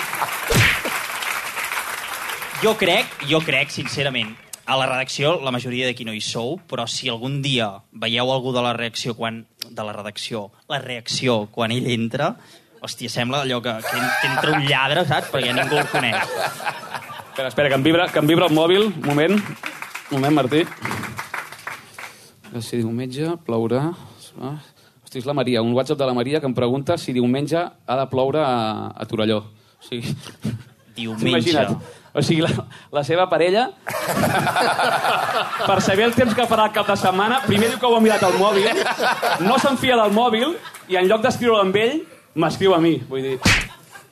Jo 2.64 2.74
crec, 2.80 3.06
jo 3.30 3.40
crec, 3.44 3.70
sincerament, 3.74 4.32
a 4.66 4.78
la 4.80 4.88
redacció 4.90 5.36
la 5.44 5.52
majoria 5.54 5.86
d'aquí 5.90 6.06
no 6.08 6.14
hi 6.16 6.22
sou, 6.24 6.56
però 6.70 6.88
si 6.90 7.10
algun 7.12 7.42
dia 7.44 7.68
veieu 7.92 8.32
algú 8.34 8.54
de 8.56 8.64
la 8.66 8.72
reacció 8.74 9.14
quan 9.18 9.44
de 9.70 9.84
la 9.86 9.94
redacció, 9.94 10.48
la 10.72 10.80
reacció 10.82 11.46
quan 11.54 11.72
ell 11.76 11.86
entra, 11.92 12.32
hòstia, 12.82 13.10
sembla 13.12 13.44
allò 13.44 13.60
que, 13.62 13.74
que, 13.86 13.98
en- 14.00 14.14
que 14.22 14.28
entra 14.32 14.54
un 14.58 14.66
lladre, 14.70 15.04
saps? 15.06 15.30
Perquè 15.34 15.54
ningú 15.54 15.78
el 15.82 15.88
coneix. 15.92 16.16
Espera, 17.36 17.50
espera, 17.52 17.70
que 17.70 17.76
em 17.76 17.84
vibra, 17.84 18.08
que 18.14 18.20
em 18.24 18.28
vibra 18.30 18.48
el 18.48 18.54
mòbil. 18.56 18.86
Un 18.88 19.06
moment. 19.10 19.36
Un 19.36 20.16
moment, 20.22 20.36
Martí. 20.40 20.64
Si 22.62 22.78
diumenge 22.80 23.34
plourà... 23.46 23.90
Ah, 24.40 24.56
Hosti, 25.06 25.20
és 25.22 25.26
la 25.28 25.34
Maria, 25.36 25.62
un 25.64 25.74
WhatsApp 25.76 26.00
de 26.00 26.06
la 26.08 26.14
Maria 26.16 26.40
que 26.40 26.48
em 26.50 26.54
pregunta 26.56 26.96
si 26.98 27.14
diumenge 27.16 27.58
ha 27.60 27.98
de 28.00 28.06
ploure 28.12 28.40
a, 28.42 28.88
a 28.96 29.06
Torelló. 29.10 29.42
O 29.80 29.84
sigui, 29.86 30.16
Diumenge. 30.96 31.28
Imagina't. 31.34 31.78
O 32.16 32.22
sigui, 32.24 32.46
la, 32.46 32.52
la 32.96 33.04
seva 33.04 33.26
parella, 33.28 33.66
per 35.68 35.78
saber 35.84 36.06
el 36.08 36.14
temps 36.16 36.36
que 36.38 36.46
farà 36.48 36.70
el 36.70 36.76
cap 36.76 36.88
de 36.88 36.96
setmana, 37.00 37.42
primer 37.44 37.68
diu 37.74 37.80
que 37.82 37.90
ho 37.90 37.98
ha 37.98 38.04
mirat 38.04 38.24
al 38.24 38.38
mòbil, 38.40 38.70
no 39.44 39.58
se'n 39.60 39.76
fia 39.82 39.98
del 40.00 40.16
mòbil, 40.16 40.56
i 40.88 40.96
en 41.00 41.10
lloc 41.10 41.26
d'escriure 41.26 41.60
amb 41.60 41.76
ell, 41.82 41.98
m'escriu 42.40 42.76
a 42.76 42.80
mi. 42.80 42.96
Vull 43.10 43.28
dir, 43.28 43.36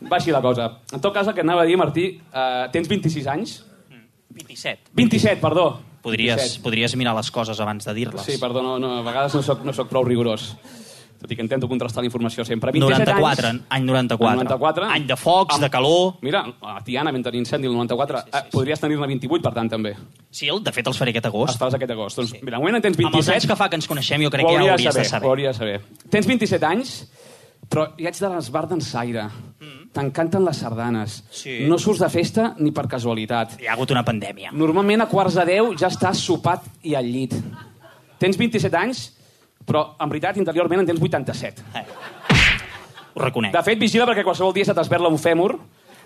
va 0.09 0.19
així 0.19 0.35
la 0.35 0.43
cosa. 0.43 0.67
En 0.91 0.99
tot 0.99 1.15
cas, 1.15 1.31
el 1.31 1.37
que 1.37 1.45
anava 1.47 1.63
a 1.63 1.69
dir, 1.69 1.79
Martí, 1.79 2.09
eh, 2.19 2.67
tens 2.75 2.91
26 2.91 3.31
anys? 3.31 3.55
27. 4.33 4.91
27, 4.93 5.39
perdó. 5.41 5.67
Podries, 6.03 6.35
27. 6.35 6.63
podries 6.65 6.95
mirar 6.99 7.15
les 7.15 7.31
coses 7.31 7.59
abans 7.63 7.85
de 7.87 7.93
dir-les. 7.95 8.25
Sí, 8.27 8.35
perdó, 8.41 8.63
no, 8.65 8.75
no, 8.83 8.97
a 8.99 9.03
vegades 9.05 9.35
no 9.37 9.43
soc, 9.45 9.63
no 9.63 9.71
soc 9.71 9.87
prou 9.87 10.03
rigorós. 10.03 10.49
Tot 11.23 11.31
i 11.31 11.37
que 11.39 11.43
intento 11.45 11.69
contrastar 11.71 12.01
la 12.03 12.09
informació 12.09 12.43
sempre. 12.43 12.73
27 12.75 13.05
94, 13.13 13.47
anys, 13.47 13.61
any 13.71 13.85
94. 13.87 14.27
Any 14.27 14.43
94. 14.43 14.87
Any 14.91 15.05
de 15.07 15.15
focs, 15.15 15.59
de 15.61 15.69
calor... 15.71 16.17
Mira, 16.21 16.41
a 16.59 16.81
Tiana 16.83 17.13
vam 17.15 17.23
tenir 17.23 17.39
incendi 17.39 17.69
el 17.69 17.73
94. 17.77 18.19
Sí, 18.25 18.29
sí, 18.33 18.41
sí. 18.43 18.51
Podries 18.51 18.81
tenir-ne 18.83 19.07
28, 19.07 19.41
per 19.45 19.53
tant, 19.55 19.71
també. 19.71 19.93
Sí, 20.29 20.49
el- 20.51 20.59
de 20.65 20.73
fet 20.75 20.89
els 20.91 20.99
faré 20.99 21.13
aquest 21.15 21.29
agost. 21.31 21.53
Els 21.55 21.61
faràs 21.61 21.77
aquest 21.79 21.95
agost. 21.95 22.19
Doncs, 22.19 22.33
mira, 22.41 22.57
de 22.57 22.61
moment 22.65 22.75
en 22.75 22.83
tens 22.83 22.99
Amb 22.99 23.07
els 23.15 23.23
27. 23.23 23.37
anys 23.39 23.47
que 23.53 23.55
fa 23.63 23.69
que 23.71 23.79
ens 23.79 23.87
coneixem, 23.87 24.21
jo 24.27 24.29
crec 24.35 24.43
ho 24.43 24.49
que 24.49 24.53
ja 24.53 24.59
hauria 24.59 24.73
hauries 24.75 24.91
saber, 24.93 25.05
de 25.07 25.09
saber. 25.15 25.27
Ho 25.27 25.31
hauria 25.31 25.47
de 25.47 25.53
saber. 25.61 25.81
Tens 26.11 26.27
27 26.27 26.65
anys, 26.73 26.93
però 27.71 27.87
ja 27.97 28.09
ets 28.11 28.19
de 28.19 28.29
l'esbar 28.35 28.67
d'ensaire. 28.67 29.29
T'encanten 29.93 30.43
les 30.43 30.57
sardanes. 30.57 31.19
Mm. 31.23 31.33
Sí. 31.39 31.57
No 31.69 31.77
surts 31.79 31.99
de 32.01 32.09
festa 32.09 32.55
ni 32.57 32.71
per 32.75 32.87
casualitat. 32.89 33.59
Hi 33.61 33.67
ha 33.69 33.73
hagut 33.77 33.91
una 33.95 34.03
pandèmia. 34.03 34.51
Normalment 34.51 35.05
a 35.05 35.07
quarts 35.07 35.35
de 35.39 35.45
10 35.45 35.75
ja 35.79 35.87
estàs 35.87 36.17
sopat 36.19 36.65
i 36.83 36.95
al 36.99 37.05
llit. 37.05 37.35
Tens 38.19 38.37
27 38.39 38.75
anys, 38.79 39.03
però 39.65 39.85
en 39.99 40.09
veritat 40.11 40.37
interiorment 40.41 40.83
en 40.83 40.91
tens 40.91 41.01
87. 41.01 41.63
Eh. 41.75 41.85
Ho 43.13 43.21
reconec. 43.21 43.53
De 43.53 43.63
fet, 43.63 43.79
vigila 43.79 44.07
perquè 44.09 44.25
qualsevol 44.25 44.53
dia 44.55 44.65
se 44.65 44.73
t'esberla 44.75 45.11
un 45.11 45.21
fèmur 45.21 45.53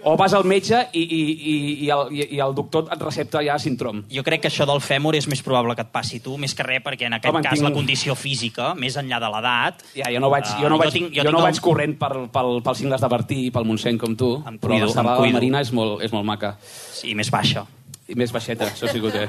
O 0.04 0.16
vas 0.16 0.34
al 0.38 0.46
metge 0.46 0.78
i, 0.94 1.02
i, 1.02 1.22
i, 1.34 1.54
i, 1.86 1.90
el, 1.90 2.12
i, 2.14 2.26
i 2.38 2.40
el 2.44 2.54
doctor 2.56 2.86
et 2.94 3.02
recepta 3.02 3.42
ja 3.44 3.58
síndrom. 3.60 4.04
Jo 4.14 4.22
crec 4.24 4.44
que 4.44 4.50
això 4.52 4.68
del 4.70 4.82
fèmur 4.84 5.16
és 5.18 5.26
més 5.28 5.42
probable 5.44 5.74
que 5.76 5.82
et 5.84 5.90
passi 5.92 6.20
tu, 6.24 6.36
més 6.38 6.54
que 6.56 6.64
res, 6.64 6.84
perquè 6.86 7.08
en 7.10 7.18
aquest 7.18 7.34
Home, 7.34 7.42
cas 7.44 7.58
tinc- 7.58 7.66
la 7.66 7.74
condició 7.74 8.16
física, 8.16 8.70
més 8.78 8.98
enllà 9.02 9.20
de 9.24 9.32
l'edat... 9.34 9.82
Ja, 9.98 10.12
jo 10.14 10.22
no 10.24 10.30
vaig, 10.30 10.46
jo 10.62 10.70
no 10.70 10.78
vaig, 10.80 10.94
tinc, 10.94 11.10
jo 11.16 11.26
no 11.26 11.34
tinc 11.34 11.48
vaig 11.48 11.62
corrent 11.66 11.98
per, 12.00 12.12
pel, 12.34 12.52
pels 12.64 12.84
cingles 12.84 13.04
de 13.04 13.10
Bertí 13.16 13.40
i 13.48 13.52
pel 13.56 13.66
Montseny 13.68 13.98
com 14.02 14.14
tu, 14.20 14.36
Em 14.46 14.62
però 14.62 14.76
cuido, 14.78 14.92
la 14.92 14.94
serrada 15.00 15.26
de. 15.26 15.34
Marina 15.40 15.64
és 15.66 15.74
molt, 15.76 16.04
és 16.06 16.14
molt 16.14 16.30
maca. 16.30 16.54
Sí, 16.62 17.16
més 17.18 17.34
baixa. 17.34 17.66
I 18.08 18.16
més 18.16 18.32
baixeta, 18.32 18.70
això 18.70 18.88
sí 18.88 19.02
que 19.02 19.10
ho 19.10 19.16
té. 19.18 19.26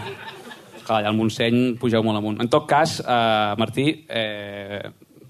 Clar, 0.89 1.03
allà 1.03 1.11
al 1.13 1.17
Montseny 1.19 1.75
pugeu 1.77 2.01
molt 2.05 2.17
amunt. 2.17 2.39
En 2.41 2.49
tot 2.49 2.65
cas, 2.69 2.97
eh, 3.05 3.55
Martí, 3.61 4.07
eh, 4.09 4.81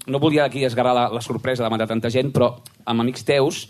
no 0.07 0.19
volia 0.19 0.45
aquí 0.45 0.63
esgarrar 0.63 0.93
la, 0.95 1.09
la 1.11 1.21
sorpresa 1.21 1.65
de 1.65 1.69
matar 1.69 1.87
tanta 1.87 2.09
gent, 2.09 2.31
però 2.31 2.53
amb 2.85 3.03
amics 3.03 3.25
teus, 3.27 3.65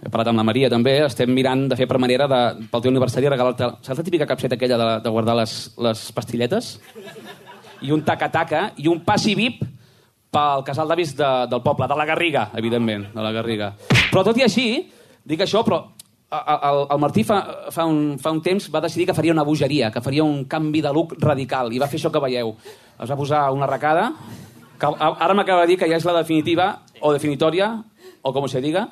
he 0.00 0.08
parlat 0.08 0.30
amb 0.30 0.40
la 0.40 0.46
Maria 0.48 0.70
també, 0.72 0.94
estem 1.04 1.28
mirant 1.34 1.66
de 1.68 1.76
fer 1.76 1.86
per 1.90 1.98
manera 2.00 2.26
de, 2.30 2.40
pel 2.72 2.80
teu 2.80 2.94
aniversari 2.94 3.28
regalar-te... 3.28 3.68
Saps 3.84 4.00
la 4.00 4.06
típica 4.06 4.28
capseta 4.30 4.56
aquella 4.56 4.78
de, 4.80 4.88
de 5.04 5.12
guardar 5.12 5.36
les, 5.36 5.58
les 5.76 6.06
pastilletes? 6.16 6.78
I 7.84 7.92
un 7.92 8.06
taca-taca 8.06 8.70
i 8.80 8.88
un 8.88 9.04
passi 9.04 9.36
VIP 9.36 9.60
pel 10.32 10.64
casal 10.64 10.88
d'avis 10.88 11.12
de, 11.18 11.28
del 11.52 11.60
poble, 11.60 11.90
de 11.92 12.00
la 12.00 12.08
Garriga, 12.08 12.48
evidentment, 12.56 13.10
de 13.12 13.20
la 13.20 13.36
Garriga. 13.36 13.74
Però 14.08 14.24
tot 14.24 14.40
i 14.40 14.48
així, 14.48 14.68
dic 15.28 15.44
això, 15.44 15.60
però 15.66 15.82
el, 16.30 16.86
el 16.90 16.98
Martí 17.00 17.24
fa, 17.24 17.38
fa, 17.72 17.86
un, 17.88 18.18
fa 18.20 18.32
un 18.34 18.42
temps 18.44 18.68
va 18.74 18.82
decidir 18.84 19.06
que 19.08 19.16
faria 19.16 19.32
una 19.32 19.46
bogeria, 19.48 19.90
que 19.90 20.02
faria 20.04 20.24
un 20.24 20.44
canvi 20.44 20.82
de 20.84 20.92
look 20.92 21.16
radical, 21.22 21.72
i 21.72 21.80
va 21.80 21.88
fer 21.88 22.00
això 22.00 22.12
que 22.12 22.22
veieu. 22.22 22.52
Es 22.98 23.08
va 23.08 23.16
posar 23.16 23.46
una 23.54 23.64
arracada, 23.68 24.10
que 24.78 24.92
ara 24.98 25.34
m'acaba 25.34 25.64
de 25.64 25.72
dir 25.72 25.78
que 25.80 25.88
ja 25.88 25.96
és 25.96 26.06
la 26.06 26.18
definitiva, 26.20 26.70
o 27.00 27.12
definitòria, 27.14 27.72
o 28.22 28.32
com 28.34 28.48
se 28.50 28.60
diga, 28.60 28.86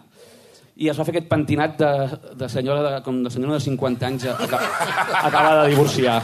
i 0.77 0.91
es 0.93 0.99
va 0.99 1.07
fer 1.09 1.15
aquest 1.15 1.29
pentinat 1.29 1.79
de, 1.81 1.91
de 2.37 2.49
senyora 2.53 2.83
de, 2.85 2.97
com 3.05 3.23
de 3.25 3.33
senyora 3.33 3.57
de 3.57 3.65
50 3.65 4.07
anys 4.07 4.27
acaba, 4.33 4.89
acaba 5.23 5.53
de 5.63 5.71
divorciar. 5.73 6.19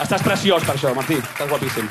Estàs 0.00 0.24
preciós 0.24 0.64
per 0.64 0.74
això, 0.76 0.92
Martí. 0.96 1.16
Estàs 1.20 1.48
guapíssim. 1.48 1.88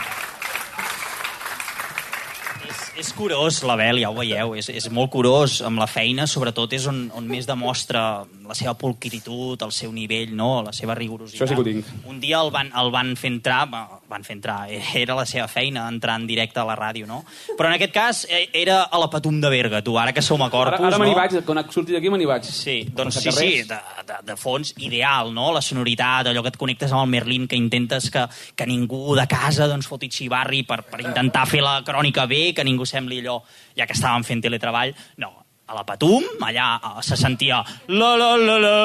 És, 2.65 2.81
és 3.01 3.13
curós, 3.15 3.62
l'Abel, 3.65 4.01
ja 4.03 4.12
ho 4.12 4.17
veieu, 4.17 4.55
és, 4.60 4.69
és 4.69 4.89
molt 4.93 5.12
curós 5.13 5.62
amb 5.65 5.79
la 5.81 5.88
feina, 5.89 6.27
sobretot 6.29 6.74
és 6.75 6.86
on, 6.91 7.05
on 7.15 7.27
més 7.29 7.48
demostra 7.48 8.25
la 8.45 8.55
seva 8.57 8.75
pulcritud, 8.77 9.62
el 9.65 9.72
seu 9.74 9.91
nivell, 9.93 10.36
no? 10.38 10.62
la 10.65 10.74
seva 10.75 10.95
rigorositat. 10.98 11.41
Això 11.41 11.50
sí 11.50 11.57
que 11.57 11.63
ho 11.63 11.65
tinc. 11.65 11.89
Un 12.12 12.19
dia 12.22 12.39
el 12.43 12.51
van, 12.53 12.69
el 12.77 12.91
van 12.93 13.13
fer 13.19 13.31
entrar, 13.34 13.63
va, 13.72 13.86
van 14.12 14.25
fer 14.27 14.38
entrar, 14.38 14.57
era 14.95 15.17
la 15.17 15.25
seva 15.29 15.48
feina 15.51 15.88
entrar 15.89 16.19
en 16.19 16.27
directe 16.29 16.62
a 16.62 16.67
la 16.67 16.75
ràdio, 16.77 17.07
no? 17.10 17.24
Però 17.57 17.69
en 17.69 17.77
aquest 17.77 17.93
cas 17.95 18.22
eh, 18.29 18.45
era 18.53 18.84
a 18.84 19.01
la 19.01 19.10
Patum 19.12 19.39
de 19.41 19.50
Berga, 19.51 19.81
tu, 19.86 19.98
ara 20.00 20.13
que 20.13 20.24
som 20.25 20.41
a 20.45 20.50
Corpus, 20.53 20.79
Ara, 20.79 20.91
ara 20.93 21.01
me 21.01 21.10
n'hi 21.10 21.15
no? 21.15 21.19
vaig, 21.22 21.38
quan 21.48 21.62
he 21.62 21.65
sortit 21.74 21.95
d'aquí 21.98 22.12
me 22.13 22.19
n'hi 22.22 22.29
vaig. 22.29 22.45
Sí, 22.45 22.77
doncs 22.95 23.19
sí, 23.24 23.34
sí, 23.34 23.51
de, 23.69 23.79
de, 24.05 24.19
de 24.29 24.38
fons 24.39 24.74
ideal, 24.77 25.34
no? 25.34 25.50
La 25.55 25.63
sonoritat, 25.65 26.29
allò 26.31 26.45
que 26.45 26.53
et 26.53 26.60
connectes 26.62 26.93
amb 26.93 27.05
el 27.05 27.13
Merlin, 27.15 27.48
que 27.50 27.60
intentes 27.60 28.12
que, 28.13 28.27
que 28.55 28.69
ningú 28.69 29.17
de 29.17 29.27
casa 29.31 29.69
doncs, 29.72 29.89
foti 29.89 30.12
xivarri 30.12 30.63
per, 30.67 30.81
per 30.89 31.01
intentar 31.03 31.45
fer 31.50 31.63
la 31.65 31.79
crònica 31.86 32.27
bé, 32.29 32.51
que 32.55 32.65
ningú 32.67 32.86
sembli 33.05 33.21
allò, 33.21 33.39
ja 33.77 33.85
que 33.85 33.93
estàvem 33.93 34.25
fent 34.25 34.41
teletreball, 34.43 34.93
no, 35.21 35.31
a 35.65 35.77
la 35.77 35.83
Patum, 35.85 36.25
allà 36.45 36.67
eh, 36.77 37.01
se 37.05 37.15
sentia 37.17 37.63
la 37.88 38.15
la 38.17 38.35
la 38.38 38.57
la, 38.59 38.75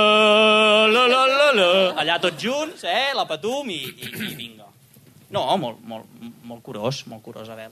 la 0.89 1.07
la 1.09 1.27
la 1.27 1.50
la, 1.57 1.71
allà 2.00 2.19
tots 2.21 2.43
junts, 2.43 2.85
eh, 2.85 3.12
la 3.17 3.27
Patum 3.27 3.69
i, 3.71 3.81
i, 3.81 4.12
i 4.31 4.35
vinga. 4.35 4.69
No, 5.31 5.45
molt, 5.57 5.79
molt, 5.87 6.07
molt 6.43 6.62
curós, 6.62 7.05
molt 7.07 7.23
curós, 7.23 7.49
Abel. 7.49 7.71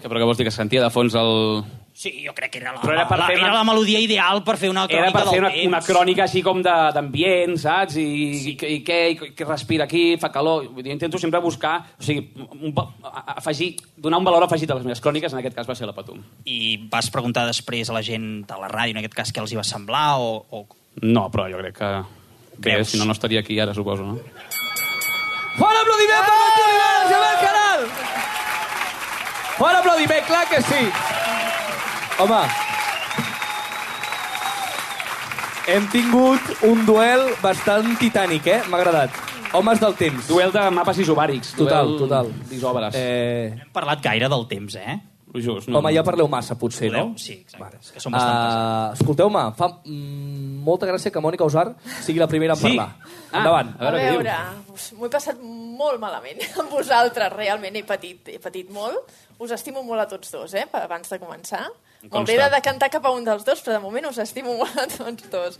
Que, 0.00 0.08
però 0.08 0.20
què 0.20 0.28
vols 0.28 0.38
dir, 0.38 0.46
que 0.48 0.54
sentia 0.54 0.82
de 0.82 0.90
fons 0.90 1.14
el, 1.18 1.64
Sí, 1.96 2.10
jo 2.20 2.34
crec 2.36 2.50
que 2.52 2.58
era 2.60 2.74
la, 2.74 2.80
Però 2.82 2.92
era 2.92 3.06
per 3.08 3.16
la, 3.16 3.26
fer 3.30 3.38
una- 3.38 3.46
era 3.46 3.54
la 3.56 3.64
melodia 3.64 3.96
ideal 4.04 4.42
per 4.44 4.58
fer 4.60 4.68
una 4.68 4.82
crònica 4.84 5.06
Era 5.08 5.12
per 5.14 5.22
fer 5.30 5.30
del 5.30 5.40
una, 5.40 5.50
temps. 5.54 5.66
una 5.70 5.78
crònica 5.80 6.24
així 6.26 6.42
com 6.44 6.58
de- 6.60 6.74
d'ambient, 6.92 7.54
saps? 7.62 7.96
I, 7.96 8.04
sí. 8.36 8.50
i, 8.52 8.74
i, 8.74 8.82
què, 8.84 8.98
i 9.14 9.30
què 9.32 9.46
respira 9.48 9.86
aquí, 9.88 10.02
fa 10.20 10.28
calor. 10.34 10.66
Vull 10.74 10.84
dir, 10.84 10.92
intento 10.92 11.16
sempre 11.18 11.40
buscar, 11.40 11.78
o 11.96 12.02
sigui, 12.04 12.26
un, 12.60 12.74
va- 12.76 12.84
a- 13.00 13.38
afegir, 13.38 13.70
donar 13.96 14.18
un 14.20 14.28
valor 14.28 14.44
afegit 14.44 14.70
a 14.70 14.76
les 14.76 14.84
meves 14.84 15.00
cròniques, 15.00 15.32
en 15.32 15.38
aquest 15.40 15.56
cas 15.56 15.70
va 15.70 15.74
ser 15.74 15.88
la 15.88 15.94
Patum. 15.96 16.20
I 16.44 16.76
vas 16.92 17.08
preguntar 17.10 17.46
després 17.48 17.88
a 17.88 17.96
la 17.96 18.02
gent 18.04 18.44
de 18.44 18.60
la 18.60 18.68
ràdio, 18.68 18.92
en 18.92 19.00
aquest 19.00 19.14
cas, 19.16 19.32
què 19.32 19.40
els 19.40 19.56
hi 19.56 19.56
va 19.56 19.64
semblar 19.64 20.18
o... 20.20 20.44
o... 20.50 20.66
No, 21.00 21.30
però 21.32 21.48
jo 21.48 21.56
crec 21.64 21.78
que... 21.80 21.90
que 22.60 22.76
Veus? 22.76 22.90
si 22.92 22.98
no, 23.00 23.06
no 23.08 23.12
estaria 23.16 23.40
aquí 23.40 23.56
ara, 23.58 23.72
suposo, 23.72 24.04
no? 24.04 24.20
Fort 25.56 25.80
aplaudiment 25.80 26.28
per 26.28 26.36
Martí 26.44 26.60
Oliveres 26.68 27.08
i 27.08 27.14
Albert 27.16 27.40
Canal! 27.48 27.88
Fort 29.56 29.78
aplaudiment, 29.80 30.26
clar 30.28 30.44
que 30.52 30.60
sí! 30.60 30.84
Home, 32.18 32.38
hem 35.68 35.84
tingut 35.92 36.62
un 36.64 36.84
duel 36.88 37.26
bastant 37.42 37.90
titànic, 38.00 38.46
eh? 38.48 38.60
M'ha 38.70 38.78
agradat. 38.80 39.18
Homes 39.56 39.80
del 39.82 39.94
temps. 39.98 40.28
Duel 40.28 40.52
de 40.54 40.62
mapes 40.74 40.98
isobàrics. 41.04 41.52
Total, 41.58 41.86
duel 41.90 42.00
total. 42.06 42.30
D'isòbares. 42.50 42.96
Eh, 42.98 43.52
Hem 43.60 43.70
parlat 43.74 44.00
gaire 44.04 44.28
del 44.32 44.46
temps, 44.50 44.74
eh? 44.80 44.96
Just, 45.36 45.68
home, 45.68 45.90
ja 45.92 46.00
parleu 46.06 46.30
massa, 46.32 46.54
potser, 46.56 46.88
Podeu? 46.88 47.10
no? 47.10 47.18
Sí, 47.20 47.34
exacte. 47.42 47.76
És 47.82 47.90
que 47.92 48.00
som. 48.00 48.14
Uh, 48.16 48.94
Escolteu-me, 48.96 49.42
fa 49.58 49.66
mm, 49.84 50.62
molta 50.64 50.86
gràcia 50.88 51.12
que 51.12 51.20
Mònica 51.20 51.44
Usar 51.44 51.66
sigui 52.06 52.22
la 52.22 52.28
primera 52.30 52.54
en 52.54 52.60
Sí? 52.62 52.70
parlar. 52.70 52.86
Ah, 53.32 53.42
Endavant. 53.42 53.74
a 53.76 53.90
veure 53.90 54.06
A 54.06 54.12
veure, 54.14 54.36
us- 54.72 54.92
m'ho 54.96 55.04
he 55.04 55.10
passat 55.12 55.36
molt 55.42 56.00
malament 56.00 56.40
amb 56.62 56.70
vosaltres, 56.72 57.28
realment 57.36 57.76
he 57.76 57.84
patit, 57.84 58.28
he 58.32 58.38
patit 58.40 58.70
molt. 58.72 59.12
Us 59.38 59.52
estimo 59.52 59.82
molt 59.84 60.00
a 60.00 60.08
tots 60.08 60.30
dos, 60.32 60.54
eh, 60.54 60.64
abans 60.72 61.10
de 61.10 61.18
començar. 61.20 61.66
M'hauré 62.10 62.36
de 62.40 62.48
decantar 62.56 62.90
cap 62.90 63.06
a 63.06 63.12
un 63.14 63.24
dels 63.26 63.44
dos, 63.46 63.62
però 63.64 63.76
de 63.76 63.82
moment 63.84 64.06
us 64.10 64.18
estimo 64.22 64.56
molt 64.58 64.76
a 64.78 64.86
tots 64.90 65.30
dos. 65.32 65.58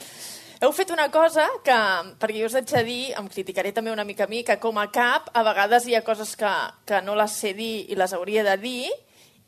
Heu 0.61 0.73
fet 0.73 0.91
una 0.95 1.11
cosa 1.13 1.45
que, 1.65 1.75
perquè 2.21 2.41
jo 2.41 2.47
us 2.49 2.55
haig 2.57 2.71
de 2.71 2.83
dir, 2.87 3.01
em 3.19 3.27
criticaré 3.29 3.73
també 3.77 3.93
una 3.93 4.05
mica 4.09 4.25
a 4.25 4.31
mi, 4.31 4.43
que 4.43 4.57
com 4.63 4.79
a 4.81 4.87
cap, 4.91 5.29
a 5.37 5.43
vegades 5.45 5.85
hi 5.87 5.95
ha 5.99 6.01
coses 6.07 6.33
que, 6.41 6.53
que 6.89 7.03
no 7.05 7.15
les 7.19 7.35
sé 7.37 7.53
dir 7.59 7.85
i 7.93 7.99
les 7.99 8.15
hauria 8.17 8.45
de 8.47 8.55
dir, 8.63 8.87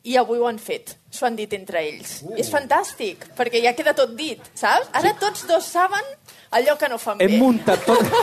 i 0.05 0.15
avui 0.21 0.37
ho 0.39 0.45
han 0.47 0.59
fet. 0.61 0.93
S'ho 1.11 1.25
han 1.25 1.35
dit 1.35 1.51
entre 1.57 1.81
ells. 1.81 2.19
Uh. 2.23 2.35
És 2.39 2.47
fantàstic, 2.53 3.25
perquè 3.35 3.59
ja 3.65 3.73
queda 3.75 3.95
tot 3.97 4.13
dit, 4.15 4.39
saps? 4.55 4.87
Ara 4.95 5.15
tots 5.19 5.47
dos 5.49 5.65
saben 5.65 6.05
allò 6.55 6.77
que 6.79 6.87
no 6.93 6.97
fan 7.01 7.17
bé. 7.17 7.25
Hem 7.25 7.39
muntat 7.41 7.83
tot... 7.89 8.05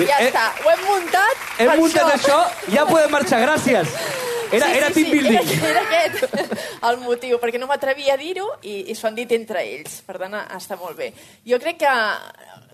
Ja 0.00 0.16
Eh, 0.16 0.30
està, 0.30 0.46
ho 0.64 0.70
hem 0.70 0.84
muntat 0.86 1.42
Hem 1.60 1.68
per 1.68 1.74
muntat 1.76 2.06
això. 2.14 2.38
això, 2.38 2.70
ja 2.72 2.86
podem 2.88 3.10
marxar, 3.12 3.40
gràcies. 3.42 3.90
Era, 4.52 4.66
sí, 4.66 4.78
era 4.78 4.88
sí, 4.88 4.94
team 4.94 5.06
sí, 5.06 5.18
building. 5.18 5.52
Era, 5.60 5.70
era 5.70 5.82
aquest 5.86 6.56
el 6.90 7.00
motiu, 7.04 7.38
perquè 7.42 7.60
no 7.60 7.68
m'atrevia 7.70 8.14
a 8.16 8.20
dir-ho 8.20 8.48
i, 8.62 8.80
i 8.90 8.96
s'ho 8.98 9.10
han 9.10 9.18
dit 9.18 9.30
entre 9.36 9.62
ells. 9.62 10.00
Per 10.06 10.18
tant, 10.20 10.34
està 10.56 10.78
molt 10.80 10.98
bé. 10.98 11.12
Jo 11.46 11.60
crec 11.62 11.80
que 11.84 11.94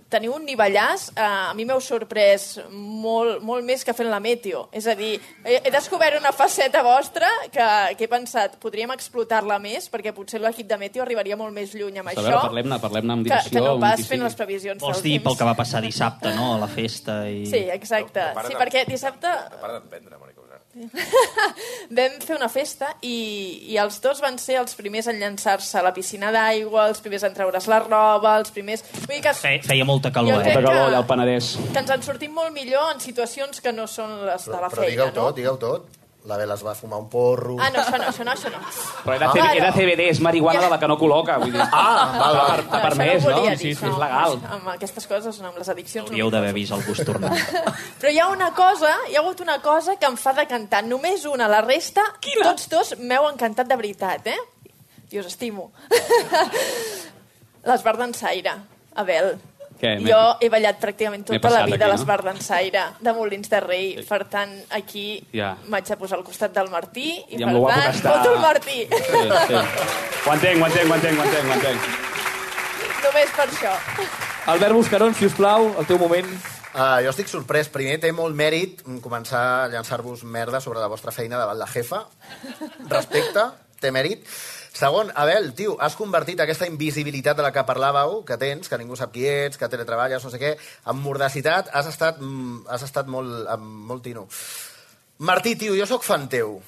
teniu 0.06 0.36
un 0.36 0.44
nivellàs, 0.46 1.08
eh, 1.16 1.22
a 1.50 1.54
mi 1.58 1.64
m'heu 1.66 1.80
sorprès 1.82 2.60
molt, 2.70 3.40
molt 3.42 3.66
més 3.66 3.82
que 3.84 3.90
fent 3.96 4.06
la 4.06 4.20
Meteo. 4.22 4.68
És 4.70 4.86
a 4.86 4.94
dir, 4.94 5.16
he, 5.42 5.56
he 5.66 5.72
descobert 5.74 6.20
una 6.20 6.30
faceta 6.32 6.84
vostra 6.86 7.26
que, 7.50 7.66
que 7.98 8.06
he 8.06 8.10
pensat, 8.12 8.54
podríem 8.62 8.94
explotar-la 8.94 9.58
més, 9.58 9.90
perquè 9.90 10.14
potser 10.14 10.38
l'equip 10.40 10.70
de 10.70 10.78
Meteo 10.78 11.02
arribaria 11.02 11.36
molt 11.36 11.50
més 11.56 11.74
lluny 11.74 11.98
amb 11.98 12.12
A 12.12 12.14
això 12.14 12.22
veure, 12.22 12.44
parlem-ne, 12.46 12.78
parlem-ne 12.86 13.16
amb 13.18 13.26
que, 13.26 13.32
direcció. 13.32 13.56
que 13.58 13.66
no 13.66 13.74
amb 13.74 13.86
pas 13.88 14.06
fent 14.06 14.22
les 14.28 14.38
previsions 14.38 14.86
Vols 14.86 15.02
dir 15.02 15.18
pel 15.26 15.36
que 15.42 15.50
va 15.50 15.56
passar 15.58 15.82
dissabte, 15.82 16.30
no?, 16.38 16.54
a 16.54 16.62
la 16.62 16.70
festa 16.70 17.24
i... 17.28 17.42
Sí, 17.50 17.66
exacte. 17.74 18.30
No, 18.30 18.46
sí, 18.46 18.54
de- 18.54 18.62
perquè 18.62 18.86
dissabte 18.86 19.34
Para 19.58 19.80
d'emprendre, 19.80 20.22
Mònica. 20.22 20.45
vam 21.96 22.16
fer 22.22 22.36
una 22.36 22.48
festa 22.52 22.90
i, 23.06 23.14
i 23.72 23.78
els 23.80 23.98
dos 24.04 24.20
van 24.24 24.38
ser 24.42 24.58
els 24.60 24.74
primers 24.78 25.08
en 25.12 25.18
llançar-se 25.20 25.78
a 25.80 25.84
la 25.86 25.92
piscina 25.96 26.30
d'aigua, 26.34 26.88
els 26.90 27.00
primers 27.04 27.24
en 27.28 27.34
treure's 27.36 27.68
la 27.72 27.80
roba, 27.84 28.36
els 28.40 28.52
primers... 28.54 28.84
Vull 29.06 29.14
dir 29.16 29.22
que, 29.24 29.34
Fe, 29.38 29.54
feia 29.66 29.86
molta 29.88 30.12
calor, 30.12 30.40
eh? 30.42 30.50
De 30.50 30.54
calor 30.58 30.72
que- 30.72 30.86
allà 30.90 31.00
al 31.02 31.06
Penedès. 31.08 31.52
que 31.72 31.78
ens 31.84 31.94
en 31.96 32.02
sortim 32.06 32.34
molt 32.36 32.52
millor 32.56 32.92
en 32.94 33.00
situacions 33.00 33.60
que 33.64 33.72
no 33.72 33.86
són 33.90 34.18
les 34.26 34.44
de 34.48 34.56
la 34.56 34.68
Però 34.72 34.82
feina, 34.82 34.90
digueu 34.92 35.12
no? 35.12 35.16
tot, 35.22 35.36
digueu 35.40 35.56
tot. 35.62 35.88
La 36.26 36.36
Bela 36.36 36.56
es 36.58 36.62
va 36.66 36.72
fumar 36.74 36.98
un 36.98 37.04
porro. 37.08 37.54
Ah, 37.62 37.68
no, 37.70 37.78
això 37.84 37.98
no, 38.02 38.08
això 38.10 38.24
no, 38.26 38.32
això 38.32 38.50
no. 38.50 38.58
Però 39.04 39.14
era, 39.14 39.28
Ah. 39.28 39.32
C 39.32 39.58
era 39.60 39.68
CBD, 39.72 40.08
és 40.10 40.20
marihuana 40.20 40.60
de 40.64 40.70
la 40.72 40.78
que 40.82 40.88
no 40.90 40.96
col·loca. 40.98 41.36
Vull 41.38 41.52
dir. 41.54 41.60
Ah, 41.70 42.18
val, 42.18 42.36
val. 42.36 42.62
Això 42.64 42.80
permès, 42.82 43.22
no, 43.22 43.30
no? 43.30 43.36
volia 43.36 43.56
Sí, 43.56 43.68
dir, 43.68 43.76
sí, 43.78 43.86
és 43.86 43.98
legal. 44.02 44.34
Amb 44.56 44.68
aquestes 44.74 45.06
coses, 45.06 45.38
no, 45.40 45.52
amb 45.52 45.58
les 45.62 45.68
addiccions... 45.70 46.10
Hauríeu 46.10 46.26
no. 46.26 46.34
d'haver 46.34 46.52
vist 46.56 46.72
el 46.74 46.82
bus 46.82 47.04
tornant. 47.06 47.38
Però 48.00 48.10
hi 48.10 48.18
ha 48.18 48.26
una 48.32 48.50
cosa, 48.58 48.90
hi 49.08 49.14
ha 49.14 49.22
hagut 49.22 49.40
una 49.46 49.60
cosa 49.62 49.94
que 49.96 50.06
em 50.10 50.16
fa 50.18 50.32
de 50.34 50.46
cantar. 50.50 50.82
Només 50.84 51.24
una, 51.30 51.46
la 51.48 51.60
resta, 51.62 52.02
Quina? 52.20 52.42
tots 52.50 52.68
dos 52.74 52.94
m'heu 52.98 53.30
encantat 53.30 53.70
de 53.70 53.76
veritat, 53.78 54.26
eh? 54.26 54.38
I 55.14 55.20
us 55.22 55.26
estimo. 55.30 55.70
L'esbar 57.70 57.96
d'ensaire, 57.98 58.58
Abel. 58.98 59.36
Què, 59.86 60.08
jo 60.10 60.20
he 60.42 60.48
ballat 60.52 60.80
pràcticament 60.82 61.24
tota 61.28 61.50
la 61.54 61.62
vida 61.68 61.78
aquí, 61.78 61.86
a 61.86 61.92
l'esbar 61.94 62.18
d'ensaire 62.26 62.82
de 63.00 63.12
Molins 63.16 63.50
de 63.52 63.60
Rei. 63.64 63.86
Per 64.08 64.20
tant, 64.32 64.52
aquí 64.70 65.06
Ja. 65.32 65.54
m'haig 65.70 65.86
de 65.88 65.96
posar 66.00 66.18
al 66.18 66.24
costat 66.26 66.52
del 66.56 66.68
Martí 66.72 67.08
i, 67.28 67.38
I 67.40 67.44
per 67.44 67.54
tant, 67.54 67.86
està. 67.94 68.16
voto 68.16 68.34
el 68.34 68.40
Martí. 68.40 68.78
Sí, 68.90 69.22
sí. 69.48 69.62
Ho 70.26 70.32
entenc, 70.34 70.62
ho 70.62 70.66
entenc, 70.66 70.90
ho 70.90 70.94
entenc, 70.94 71.18
ho 71.18 71.24
entenc, 71.24 71.48
ho 71.50 71.56
entenc. 71.60 71.80
Només 73.06 73.30
per 73.36 73.46
això. 73.46 73.72
Albert 74.52 74.74
Buscarón, 74.74 75.14
si 75.14 75.26
us 75.26 75.34
plau, 75.38 75.72
el 75.78 75.86
teu 75.86 75.98
moment. 75.98 76.26
Uh, 76.76 76.98
jo 77.06 77.10
estic 77.14 77.30
sorprès. 77.30 77.70
Primer 77.72 77.96
té 78.02 78.10
molt 78.12 78.36
mèrit 78.36 78.82
començar 79.00 79.42
a 79.64 79.68
llançar-vos 79.72 80.24
merda 80.28 80.60
sobre 80.60 80.82
la 80.82 80.90
vostra 80.92 81.12
feina 81.14 81.38
davant 81.40 81.56
la 81.58 81.66
jefa. 81.70 82.02
Respecte, 82.90 83.46
té 83.80 83.90
mèrit. 83.94 84.26
Segon, 84.76 85.08
Abel, 85.16 85.54
tio, 85.56 85.78
has 85.80 85.94
convertit 85.96 86.40
aquesta 86.42 86.66
invisibilitat 86.68 87.38
de 87.38 87.44
la 87.46 87.50
que 87.54 87.62
parlàveu, 87.64 88.18
que 88.28 88.36
tens, 88.36 88.68
que 88.68 88.76
ningú 88.76 88.98
sap 88.98 89.14
qui 89.14 89.24
ets, 89.24 89.56
que 89.56 89.70
teletreballes, 89.72 90.20
no 90.20 90.32
sé 90.32 90.40
què, 90.42 90.50
amb 90.92 91.00
mordacitat, 91.00 91.70
has 91.72 91.88
estat, 91.88 92.20
mm, 92.20 92.66
has 92.68 92.84
estat 92.84 93.08
molt, 93.08 93.48
molt 93.56 94.04
tino. 94.04 94.26
Martí, 95.24 95.54
tio, 95.56 95.72
jo 95.80 95.86
sóc 95.88 96.04
fan 96.04 96.28
teu. 96.28 96.58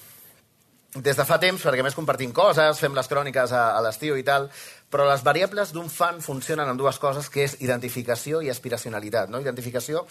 Des 0.94 1.20
de 1.20 1.24
fa 1.28 1.36
temps, 1.38 1.60
perquè 1.60 1.84
més 1.84 1.94
compartim 1.94 2.32
coses, 2.32 2.80
fem 2.80 2.94
les 2.96 3.12
cròniques 3.12 3.52
a, 3.52 3.76
a 3.76 3.82
l'estiu 3.84 4.16
i 4.16 4.24
tal, 4.24 4.48
però 4.88 5.04
les 5.04 5.22
variables 5.22 5.74
d'un 5.76 5.90
fan 5.92 6.22
funcionen 6.24 6.68
en 6.68 6.80
dues 6.80 6.98
coses, 6.98 7.28
que 7.28 7.44
és 7.44 7.58
identificació 7.60 8.40
i 8.40 8.48
aspiracionalitat. 8.48 9.28
No? 9.28 9.44
Identificació 9.44 10.06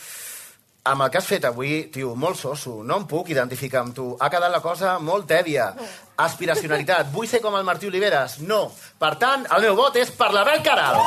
amb 0.91 1.03
el 1.05 1.09
que 1.11 1.17
has 1.19 1.27
fet 1.27 1.45
avui, 1.45 1.83
tio, 1.93 2.13
molt 2.15 2.37
soso, 2.39 2.77
no 2.83 2.97
em 3.01 3.05
puc 3.09 3.29
identificar 3.33 3.81
amb 3.83 3.95
tu. 3.95 4.07
Ha 4.19 4.29
quedat 4.29 4.51
la 4.53 4.61
cosa 4.63 4.97
molt 4.99 5.27
tèbia. 5.29 5.71
Aspiracionalitat. 6.17 7.11
Vull 7.13 7.27
ser 7.29 7.41
com 7.43 7.55
el 7.59 7.63
Martí 7.67 7.87
Oliveres? 7.87 8.39
No. 8.39 8.71
Per 8.99 9.13
tant, 9.21 9.45
el 9.55 9.61
meu 9.67 9.75
vot 9.77 9.95
és 10.01 10.09
per 10.11 10.31
l'Abel 10.33 10.63
Caral. 10.65 10.97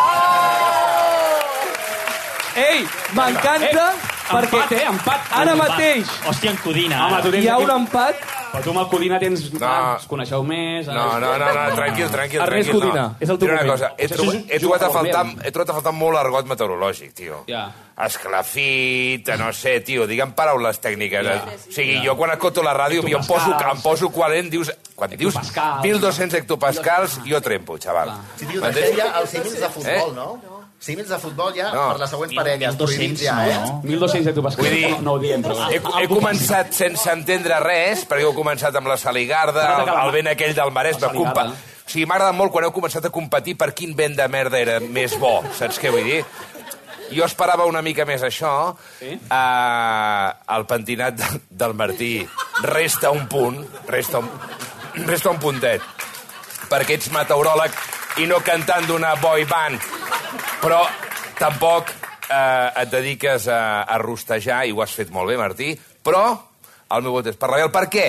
Ei, 2.60 2.82
m'encanta, 3.14 3.86
perquè 4.30 4.58
Empat, 4.58 4.72
eh? 4.74 4.84
Empat. 4.90 5.28
ara 5.38 5.54
mateix 5.56 6.08
Hòstia, 6.26 6.50
en 6.50 6.56
Codina. 6.64 7.06
Home, 7.06 7.20
tu 7.22 7.30
tens 7.30 7.44
hi 7.44 7.48
ha 7.48 7.54
aquí- 7.54 7.64
un 7.64 7.70
empat. 7.70 8.16
Però 8.50 8.62
tu 8.64 8.72
amb 8.72 8.80
el 8.82 8.88
Codina 8.90 9.18
tens... 9.22 9.44
No. 9.54 9.60
No. 9.62 9.74
Us 10.00 10.06
coneixeu 10.10 10.42
més... 10.46 10.88
No, 10.90 11.04
no, 11.22 11.30
no, 11.38 11.50
no, 11.54 11.64
tranquil, 11.76 12.08
tranquil, 12.10 12.40
Ernest 12.42 12.70
tranquil. 12.70 12.80
Codina, 12.80 13.04
no. 13.06 13.20
és 13.22 13.30
el 13.30 13.38
teu 13.38 13.46
Mira 13.48 13.54
una 13.54 13.62
moment. 13.62 13.76
cosa, 13.76 13.90
he, 13.96 14.08
trobat, 14.10 14.40
he, 14.50 14.58
trobat 14.64 14.82
a 14.82 14.90
faltar, 14.96 15.22
he 15.44 15.52
trobat 15.54 15.70
a 15.70 15.76
faltar 15.78 15.92
molt 15.94 16.16
l'argot 16.18 16.50
meteorològic, 16.50 17.14
tio. 17.14 17.40
Ja. 17.50 17.68
Esclafit, 18.00 19.30
no 19.38 19.52
sé, 19.54 19.76
tio, 19.86 20.06
digue'm 20.10 20.34
paraules 20.34 20.80
tècniques. 20.82 21.30
Ja. 21.30 21.38
O 21.54 21.74
sigui, 21.76 22.00
jo 22.04 22.16
quan 22.18 22.34
escolto 22.34 22.64
la 22.66 22.74
ràdio, 22.74 23.04
jo 23.06 23.20
em 23.20 23.28
poso, 23.28 23.54
em 23.54 23.84
poso 23.84 24.10
qualent, 24.14 24.50
dius... 24.52 24.72
Quan 25.00 25.14
dius 25.16 25.32
Hectopascals. 25.38 25.86
1.200 25.86 26.40
hectopascals, 26.42 27.20
jo 27.24 27.38
trempo, 27.40 27.78
xaval. 27.80 28.10
Si 28.36 28.50
dius 28.50 28.66
això 28.68 28.90
ja 28.98 29.12
els 29.22 29.30
símils 29.32 29.60
de 29.62 29.70
futbol, 29.72 30.12
no? 30.18 30.59
Símils 30.80 31.10
de 31.12 31.18
futbol 31.20 31.52
ja, 31.52 31.66
No. 31.74 31.90
per 31.92 32.00
les 32.00 32.10
següents 32.10 32.34
parelles. 32.34 32.72
1200 32.72 32.96
prohibits 32.96 33.22
ja, 33.26 33.34
no, 33.36 33.50
eh? 33.50 33.56
no? 33.60 33.82
1.200 33.84 34.30
hectopascals. 34.30 34.66
Vull 34.66 34.76
dir- 34.78 34.90
No, 34.94 35.00
no 35.02 35.12
ho 35.12 35.18
diem, 35.20 35.42
però... 35.44 35.56
He, 35.68 35.76
he 36.02 36.06
començat 36.08 36.72
sense 36.72 37.04
entendre 37.12 37.58
res, 37.60 38.06
perquè 38.08 38.24
heu 38.24 38.32
començat 38.36 38.74
amb 38.80 38.88
la 38.88 38.96
Saligarda, 38.96 39.66
el, 39.82 39.90
el 40.06 40.14
vent 40.16 40.30
aquell 40.32 40.54
del 40.56 40.72
Maresme. 40.72 41.12
Compa... 41.12 41.44
O 41.50 41.90
sigui, 41.90 42.06
m'ha 42.06 42.14
agradat 42.16 42.36
molt 42.38 42.52
quan 42.54 42.64
heu 42.64 42.72
començat 42.72 43.04
a 43.04 43.10
competir 43.10 43.56
per 43.58 43.72
quin 43.74 43.92
vent 43.98 44.14
de 44.16 44.26
merda 44.30 44.60
era 44.62 44.76
més 44.80 45.16
bo, 45.18 45.40
saps 45.58 45.76
què 45.82 45.90
vull 45.90 46.04
dir? 46.06 46.20
Jo 47.10 47.24
esperava 47.26 47.64
una 47.66 47.82
mica 47.82 48.04
més 48.06 48.22
això. 48.22 48.52
Sí? 49.00 49.16
Uh, 49.26 50.28
el 50.54 50.64
pentinat 50.70 51.16
de, 51.18 51.30
del 51.50 51.74
Martí 51.74 52.12
resta 52.62 53.10
un 53.10 53.26
punt, 53.26 53.58
resta 53.90 54.20
un, 54.22 54.30
resta 55.08 55.32
un 55.34 55.40
puntet, 55.42 55.82
perquè 56.70 56.94
ets 56.94 57.10
meteoròleg 57.10 57.74
i 58.22 58.28
no 58.30 58.38
cantant 58.46 58.86
d'una 58.86 59.16
boy 59.18 59.42
band. 59.50 59.82
Però 60.62 60.80
tampoc 61.38 61.92
eh, 61.92 62.82
et 62.82 62.90
dediques 62.92 63.48
a, 63.48 63.60
a 63.82 63.98
rostejar, 64.02 64.64
i 64.66 64.74
ho 64.74 64.82
has 64.84 64.94
fet 64.96 65.12
molt 65.14 65.30
bé, 65.30 65.38
Martí, 65.40 65.74
però 66.04 66.24
el 66.90 67.06
meu 67.06 67.16
vot 67.18 67.30
és 67.30 67.38
per 67.38 67.50
l'Abel. 67.52 67.70
Per 67.74 67.86
què? 67.92 68.08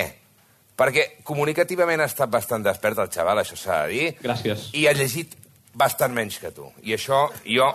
Perquè 0.81 1.05
comunicativament 1.27 2.01
ha 2.01 2.09
estat 2.09 2.31
bastant 2.31 2.63
despert 2.65 2.99
el 3.03 3.11
xaval, 3.13 3.43
això 3.43 3.57
s'ha 3.59 3.83
de 3.85 3.93
dir. 3.93 4.09
Gràcies. 4.23 4.69
I 4.77 4.87
ha 4.89 4.95
llegit 4.97 5.35
bastant 5.77 6.13
menys 6.15 6.39
que 6.41 6.51
tu. 6.55 6.71
I 6.83 6.95
això 6.97 7.27
jo 7.45 7.67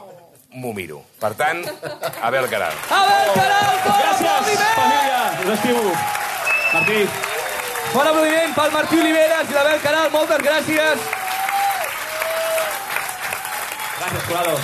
m'ho 0.57 0.73
miro. 0.75 1.03
Per 1.21 1.33
tant, 1.38 1.62
Abel 2.26 2.49
Caral. 2.50 2.75
Abel 2.91 3.33
Caral, 3.37 3.79
fora 3.87 4.12
Gràcies, 4.17 4.67
família! 4.75 5.23
Us 5.45 5.55
estimo. 5.55 5.97
Martí, 6.73 7.07
Fora 7.93 8.11
aplaudiment 8.11 8.55
pel 8.57 8.73
Martí 8.75 8.99
Oliveres 9.00 9.50
i 9.50 9.55
l'Abel 9.57 9.79
Caral, 9.85 10.11
moltes 10.12 10.43
gràcies. 10.43 11.07
Gràcies, 13.99 14.23
Colado. 14.29 14.55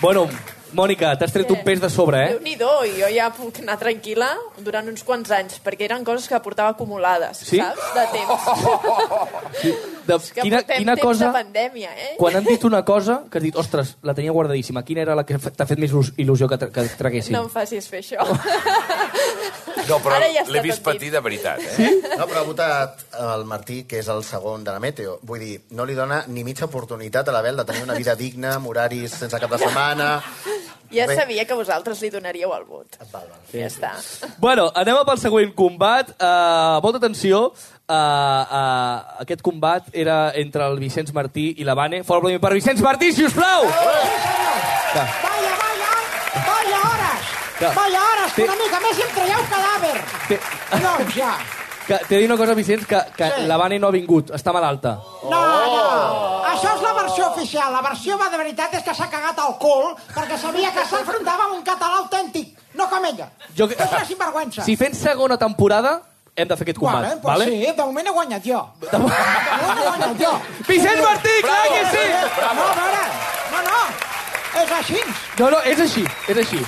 Bueno, 0.00 0.28
Mònica, 0.74 1.12
t'has 1.18 1.32
tret 1.32 1.50
un 1.54 1.60
pes 1.64 1.80
de 1.80 1.88
sobre, 1.90 2.18
eh? 2.24 2.30
Déu-n'hi-do, 2.34 2.70
i 2.90 2.96
jo 2.98 3.08
ja 3.14 3.28
puc 3.34 3.60
anar 3.62 3.76
tranquil·la 3.78 4.32
durant 4.66 4.88
uns 4.90 5.04
quants 5.06 5.30
anys, 5.30 5.60
perquè 5.64 5.86
eren 5.86 6.02
coses 6.04 6.26
que 6.28 6.40
portava 6.42 6.74
acumulades, 6.74 7.38
Sí? 7.46 7.60
saps? 7.62 7.94
De 7.94 8.06
temps. 8.16 8.42
De, 10.06 10.18
Que 10.34 10.42
quina, 10.44 10.58
portem 10.60 10.82
quina 10.82 10.94
temps 10.96 11.06
cosa... 11.06 11.26
de 11.30 11.32
pandèmia, 11.38 11.90
eh? 11.96 12.10
Quan 12.18 12.36
han 12.36 12.44
dit 12.44 12.64
una 12.68 12.82
cosa 12.84 13.22
que 13.30 13.38
has 13.38 13.44
dit, 13.44 13.56
ostres, 13.56 13.94
la 14.02 14.14
tenia 14.14 14.32
guardadíssima, 14.36 14.82
quina 14.84 15.00
era 15.00 15.14
la 15.16 15.24
que 15.24 15.38
t'ha 15.38 15.66
fet 15.66 15.78
més 15.80 15.90
il·lus- 15.94 16.12
il·lusió 16.20 16.48
que, 16.50 16.58
tra 16.60 16.68
que 16.74 16.84
traguessin? 16.98 17.32
No 17.36 17.44
em 17.46 17.50
facis 17.52 17.88
fer 17.88 18.02
això. 18.04 18.24
No, 19.84 19.98
però 20.00 20.16
ja 20.32 20.44
l'he 20.48 20.62
vist 20.64 20.80
patir 20.84 21.10
de 21.12 21.20
veritat, 21.20 21.60
eh? 21.76 21.90
No, 22.16 22.24
però 22.30 22.40
ha 22.40 22.46
votat 22.46 23.02
el 23.20 23.42
Martí, 23.48 23.82
que 23.88 23.98
és 24.00 24.08
el 24.08 24.22
segon 24.24 24.64
de 24.64 24.72
la 24.72 24.80
Meteo. 24.80 25.18
Vull 25.28 25.42
dir, 25.44 25.58
no 25.76 25.84
li 25.84 25.92
dona 25.98 26.22
ni 26.32 26.44
mitja 26.46 26.64
oportunitat 26.70 27.28
a 27.28 27.34
l'Abel 27.36 27.58
de 27.60 27.66
tenir 27.68 27.82
una 27.84 27.96
vida 27.98 28.14
digna, 28.16 28.54
amb 28.56 28.70
horaris 28.72 29.12
sense 29.20 29.40
cap 29.42 29.52
de 29.52 29.60
setmana... 29.60 30.14
Ja 30.94 31.08
Bé. 31.10 31.16
sabia 31.16 31.42
que 31.48 31.56
vosaltres 31.58 31.98
li 32.04 32.08
donaríeu 32.12 32.52
el 32.54 32.64
vot. 32.68 32.94
Val, 33.10 33.24
val. 33.26 33.38
Ja 33.50 33.66
està. 33.66 33.88
Bueno, 34.38 34.68
anem 34.78 35.00
pel 35.08 35.18
següent 35.18 35.50
combat. 35.58 36.12
Uh, 36.20 36.78
molta 36.84 37.00
atenció. 37.00 37.48
Uh, 37.86 37.92
uh, 37.92 39.20
aquest 39.20 39.42
combat 39.44 39.84
era 39.92 40.30
entre 40.40 40.64
el 40.64 40.78
Vicenç 40.80 41.10
Martí 41.12 41.50
i 41.60 41.64
la 41.68 41.74
Vane. 41.76 41.98
Fora 42.02 42.18
aplaudiment 42.22 42.40
per 42.40 42.54
Vicenç 42.56 42.80
Martí, 42.80 43.10
si 43.12 43.24
us 43.26 43.34
plau! 43.36 43.66
Vaya, 43.68 45.52
vaya, 45.60 45.90
vaya 46.46 46.78
horas. 46.80 47.26
Clar. 47.58 47.74
Vaya 47.76 48.00
horas, 48.06 48.32
que 48.32 48.46
una 48.48 48.56
mica 48.56 48.80
més 48.80 48.98
i 48.98 49.02
em 49.04 49.12
traieu 49.18 49.42
cadàver. 49.50 49.98
Té, 50.30 50.38
Doncs 50.80 51.14
ja. 51.18 51.34
que, 51.86 51.98
t'he 52.08 52.18
dir 52.22 52.26
una 52.30 52.38
cosa, 52.40 52.54
Vicenç, 52.56 52.86
que, 52.88 53.02
que 53.18 53.28
Sí. 53.36 53.44
la 53.50 53.56
Vane 53.60 53.78
no 53.78 53.88
ha 53.88 53.94
vingut, 53.94 54.30
està 54.32 54.52
malalta. 54.56 54.94
No, 55.28 55.42
no. 55.74 55.84
Això 56.54 56.72
és 56.78 56.82
la 56.86 56.94
versió 57.02 57.28
oficial. 57.34 57.68
La 57.72 57.82
versió 57.84 58.16
de 58.16 58.36
veritat 58.38 58.74
és 58.80 58.82
que 58.82 58.94
s'ha 58.96 59.10
cagat 59.12 59.38
al 59.44 59.58
cul 59.60 59.92
perquè 60.14 60.38
sabia 60.40 60.72
que 60.72 60.86
s'enfrontava 60.88 61.44
amb 61.50 61.58
un 61.60 61.62
català 61.68 62.00
autèntic, 62.00 62.56
no 62.80 62.88
com 62.88 63.04
ella. 63.04 63.28
Jo- 63.54 63.68
És 63.68 63.90
una 63.92 64.04
sinvergüenza. 64.08 64.64
Si 64.64 64.76
fem 64.76 64.94
segona 64.94 65.36
temporada, 65.36 66.00
hem 66.36 66.48
de 66.48 66.56
fer 66.56 66.66
aquest 66.66 66.78
combat. 66.78 67.02
Vale, 67.04 67.16
pues 67.22 67.44
sí, 67.48 67.72
de 67.76 67.84
moment 67.84 68.06
he 68.06 68.12
guanyat 68.12 68.46
jo. 68.46 68.60
De 68.90 68.98
moment 68.98 69.78
he 69.78 69.86
guanyat 69.86 70.20
jo. 70.20 70.32
Vicenç 70.68 71.02
Martí, 71.02 71.34
clar 71.42 71.62
que 71.70 71.82
sí! 71.92 72.04
No, 72.10 72.48
a 72.48 72.74
veure, 72.80 73.04
no, 73.52 73.62
no, 73.68 73.82
és 74.62 74.76
així. 74.78 75.00
No, 75.38 75.50
no, 75.50 75.62
és 75.72 75.80
així, 75.86 76.04
és 76.28 76.42
així. 76.44 76.62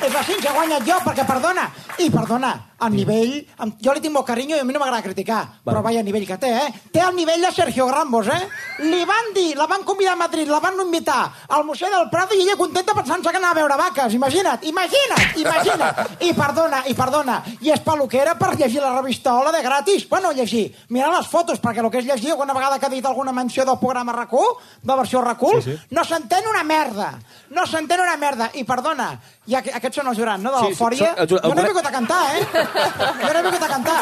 És 0.00 0.14
així, 0.22 0.36
he 0.38 0.54
guanyat 0.54 0.86
jo, 0.86 0.98
perquè 1.04 1.26
perdona. 1.26 1.66
I 1.98 2.10
perdona, 2.10 2.54
el 2.86 2.92
nivell... 2.96 3.46
em- 3.60 3.72
Jo 3.80 3.92
li 3.94 4.00
tinc 4.00 4.12
molt 4.14 4.26
carinyo 4.26 4.56
i 4.56 4.60
a 4.60 4.64
mi 4.64 4.72
no 4.72 4.80
m'agrada 4.80 5.02
criticar, 5.02 5.40
però 5.64 5.82
vaya 5.82 6.02
nivell 6.02 6.26
que 6.26 6.36
té, 6.38 6.50
eh? 6.66 6.72
Té 6.92 7.00
el 7.00 7.14
nivell 7.16 7.40
de 7.42 7.50
Sergio 7.52 7.88
Ramos, 7.90 8.26
eh? 8.28 8.40
Li 8.84 9.04
van 9.04 9.32
dir, 9.34 9.56
la 9.56 9.66
van 9.66 9.82
convidar 9.84 10.12
a 10.14 10.16
Madrid, 10.16 10.48
la 10.48 10.60
van 10.60 10.78
invitar 10.80 11.30
al 11.48 11.64
Museu 11.64 11.90
del 11.92 12.08
Prado 12.10 12.34
i 12.34 12.42
ella 12.42 12.56
contenta 12.56 12.94
pensant-se 12.94 13.30
que 13.30 13.36
anava 13.36 13.52
a 13.52 13.60
veure 13.60 13.76
vaques. 13.76 14.14
Imagina't, 14.14 14.64
imagina't, 14.64 15.36
imagina't. 15.36 16.16
I 16.20 16.32
perdona, 16.34 16.82
i 16.88 16.94
perdona. 16.94 17.42
I 17.60 17.70
és 17.74 17.80
peluquera 17.84 18.34
per 18.38 18.54
llegir 18.56 18.80
la 18.80 18.94
revista 18.96 19.34
Hola 19.34 19.52
de 19.52 19.62
gratis. 19.62 20.08
Bueno, 20.08 20.32
llegir, 20.32 20.74
mirar 20.88 21.12
les 21.16 21.26
fotos, 21.28 21.60
perquè 21.60 21.80
el 21.84 21.90
que 21.90 21.98
és 21.98 22.06
llegir, 22.08 22.30
alguna 22.32 22.54
vegada 22.54 22.78
que 22.78 22.86
ha 22.86 22.92
dit 22.92 23.04
alguna 23.06 23.32
menció 23.32 23.64
del 23.64 23.78
programa 23.78 24.12
RAC1, 24.12 24.56
de 24.82 24.96
versió 24.96 25.20
RAC1, 25.22 25.62
sí, 25.62 25.70
sí. 25.72 25.78
no 25.90 26.04
s'entén 26.04 26.46
una 26.48 26.64
merda. 26.64 27.12
No 27.50 27.66
s'entén 27.66 28.00
una 28.00 28.16
merda. 28.16 28.50
I 28.54 28.64
perdona, 28.64 29.12
i 29.50 29.54
aqu 29.58 29.72
aquests 29.74 29.96
són 30.00 30.08
els 30.12 30.18
jurats, 30.18 30.42
no? 30.42 30.50
De 30.52 30.58
Sí, 30.58 30.64
sí, 30.64 30.70
l'eufòria. 30.70 31.14
els 31.16 31.30
jurats. 31.30 31.48
jo 31.48 31.54
no 31.54 31.62
he 31.62 31.66
vingut 31.66 31.86
a 31.86 31.92
cantar, 31.92 32.20
eh? 32.36 32.46
Jo 32.74 33.32
no 33.32 33.38
he 33.38 33.42
vingut 33.42 33.62
a 33.62 33.68
cantar. 33.68 34.00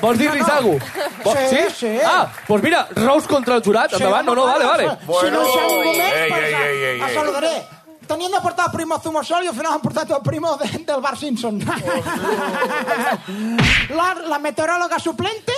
Vols 0.00 0.18
dir-li 0.18 0.40
No, 0.40 0.46
no. 0.46 0.78
cosa? 1.22 1.48
Sí, 1.50 1.62
sí. 1.76 1.90
Ah, 2.04 2.26
doncs 2.48 2.62
mira, 2.64 2.86
Rous 2.96 3.26
contra 3.28 3.54
el 3.56 3.62
jurat, 3.62 3.92
endavant. 3.92 4.24
No, 4.26 4.34
no, 4.34 4.44
vale, 4.46 4.64
vale. 4.64 4.84
Si 5.20 5.30
no 5.30 5.42
hi 5.44 5.58
ha 5.58 5.66
ningú 5.68 5.92
més, 5.98 6.12
Ei, 6.12 6.28
pues, 6.30 6.44
ei, 6.44 6.54
ei, 6.54 6.84
ei, 6.94 7.00
a 7.00 7.08
ei. 7.08 7.14
saludaré. 7.14 7.54
Tenien 8.06 8.30
de 8.30 8.38
portar 8.40 8.66
el 8.68 8.72
primo 8.72 8.98
Zumosol 9.02 9.42
i 9.44 9.48
al 9.50 9.54
final 9.56 9.72
han 9.74 9.80
portat 9.82 10.10
el 10.14 10.20
primo 10.22 10.56
de, 10.60 10.68
del 10.86 11.00
Bar 11.02 11.16
Simpson. 11.18 11.58
la, 13.98 14.14
la 14.28 14.38
meteoróloga 14.38 14.98
suplente 15.00 15.52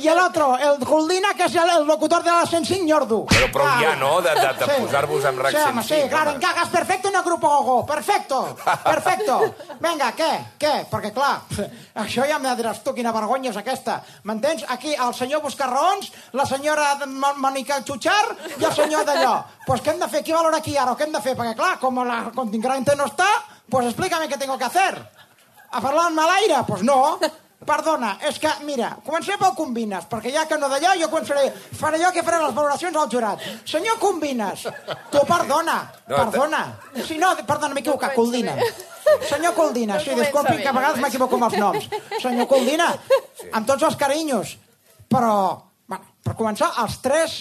y 0.00 0.08
el 0.08 0.18
otro, 0.18 0.56
el 0.58 0.78
Goldina, 0.84 1.34
que 1.34 1.44
es 1.44 1.54
el, 1.54 1.68
el 1.70 1.84
locutor 1.86 2.22
de 2.22 2.30
la 2.30 2.46
105 2.46 2.84
Ñordu. 2.84 3.26
Però 3.28 3.48
prou 3.52 3.68
ja, 3.80 3.94
no?, 3.96 4.20
de, 4.20 4.30
de, 4.34 4.48
de 4.58 4.64
Sí. 4.66 4.80
posar-vos 4.82 5.24
amb 5.24 5.38
RAC 5.44 5.52
Sí, 5.52 5.62
home, 5.68 5.82
sí, 5.82 5.88
105, 5.88 6.08
claro, 6.10 6.30
encajas 6.32 6.68
perfecto 6.68 7.08
en 7.08 7.16
el 7.16 7.22
grupo 7.22 7.48
Gogo. 7.48 7.86
Perfecto, 7.86 8.56
perfecto. 8.84 9.54
Venga, 9.80 10.12
què? 10.16 10.30
Què? 10.58 10.72
Perquè, 10.90 11.12
clar, 11.12 11.40
això 12.04 12.26
ja 12.28 12.38
me 12.38 12.54
diràs 12.56 12.82
tu 12.82 12.94
quina 12.96 13.12
vergonya 13.12 13.50
és 13.50 13.56
aquesta. 13.60 14.00
M'entens? 14.24 14.64
Aquí 14.68 14.94
el 14.94 15.14
senyor 15.14 15.42
Buscarrons, 15.42 16.10
la 16.32 16.46
senyora 16.46 16.94
Mònica 17.06 17.82
Chuchar 17.84 18.36
i 18.58 18.64
el 18.64 18.72
senyor 18.74 19.04
d'allò. 19.04 19.36
Pues 19.66 19.82
què 19.82 19.92
hem 19.94 20.00
de 20.00 20.08
fer? 20.08 20.24
Qui 20.24 20.32
valora 20.32 20.58
aquí 20.58 20.76
ara? 20.76 20.96
Què 20.96 21.06
hem 21.06 21.12
de 21.12 21.20
fer? 21.22 21.36
Perquè, 21.36 21.54
clar, 21.56 21.76
com 21.78 22.00
la 22.06 22.30
contingente 22.34 22.96
no 22.96 23.06
està, 23.10 23.28
pues 23.70 23.86
explícame 23.86 24.28
què 24.28 24.38
tengo 24.38 24.56
que 24.58 24.64
hacer. 24.64 24.94
A 25.72 25.80
parlar 25.80 26.08
en 26.10 26.14
mal 26.16 26.30
aire? 26.40 26.56
Pues 26.66 26.82
no. 26.82 27.18
Perdona, 27.60 28.14
és 28.24 28.38
que, 28.40 28.48
mira, 28.64 28.94
començaré 29.04 29.36
pel 29.36 29.52
Combines, 29.52 30.06
perquè 30.08 30.30
ja 30.32 30.46
que 30.48 30.56
no 30.56 30.68
d'allò, 30.72 30.94
jo 30.96 31.10
començaré, 31.12 31.50
faré 31.76 31.98
jo 32.00 32.08
que 32.14 32.22
faré 32.24 32.38
les 32.40 32.54
valoracions 32.56 32.96
al 32.96 33.10
jurat. 33.12 33.42
Senyor 33.68 33.98
Combines, 34.00 34.62
tu 35.12 35.20
perdona, 35.28 35.76
No, 36.08 36.16
perdona. 36.16 36.62
Si 37.04 37.18
no, 37.20 37.34
perdona, 37.44 37.74
m'he 37.74 37.84
equivocat, 37.84 38.16
No 38.16 38.22
Coldina. 38.22 38.56
Senyor 39.28 39.54
Coldina, 39.54 39.98
No 39.98 40.00
sí, 40.00 40.16
disculpi 40.16 40.56
que 40.62 40.68
a 40.68 40.72
no 40.72 40.80
vegades 40.80 41.04
m'equivoco 41.04 41.36
amb 41.36 41.50
els 41.50 41.58
noms. 41.60 41.88
Senyor 42.22 42.48
Coldina, 42.48 42.94
amb 43.52 43.68
tots 43.68 43.84
els 43.90 43.96
carinyos, 44.00 44.56
però, 45.12 45.34
bueno, 45.86 46.14
per 46.24 46.38
començar, 46.40 46.72
els 46.80 46.96
tres, 47.04 47.40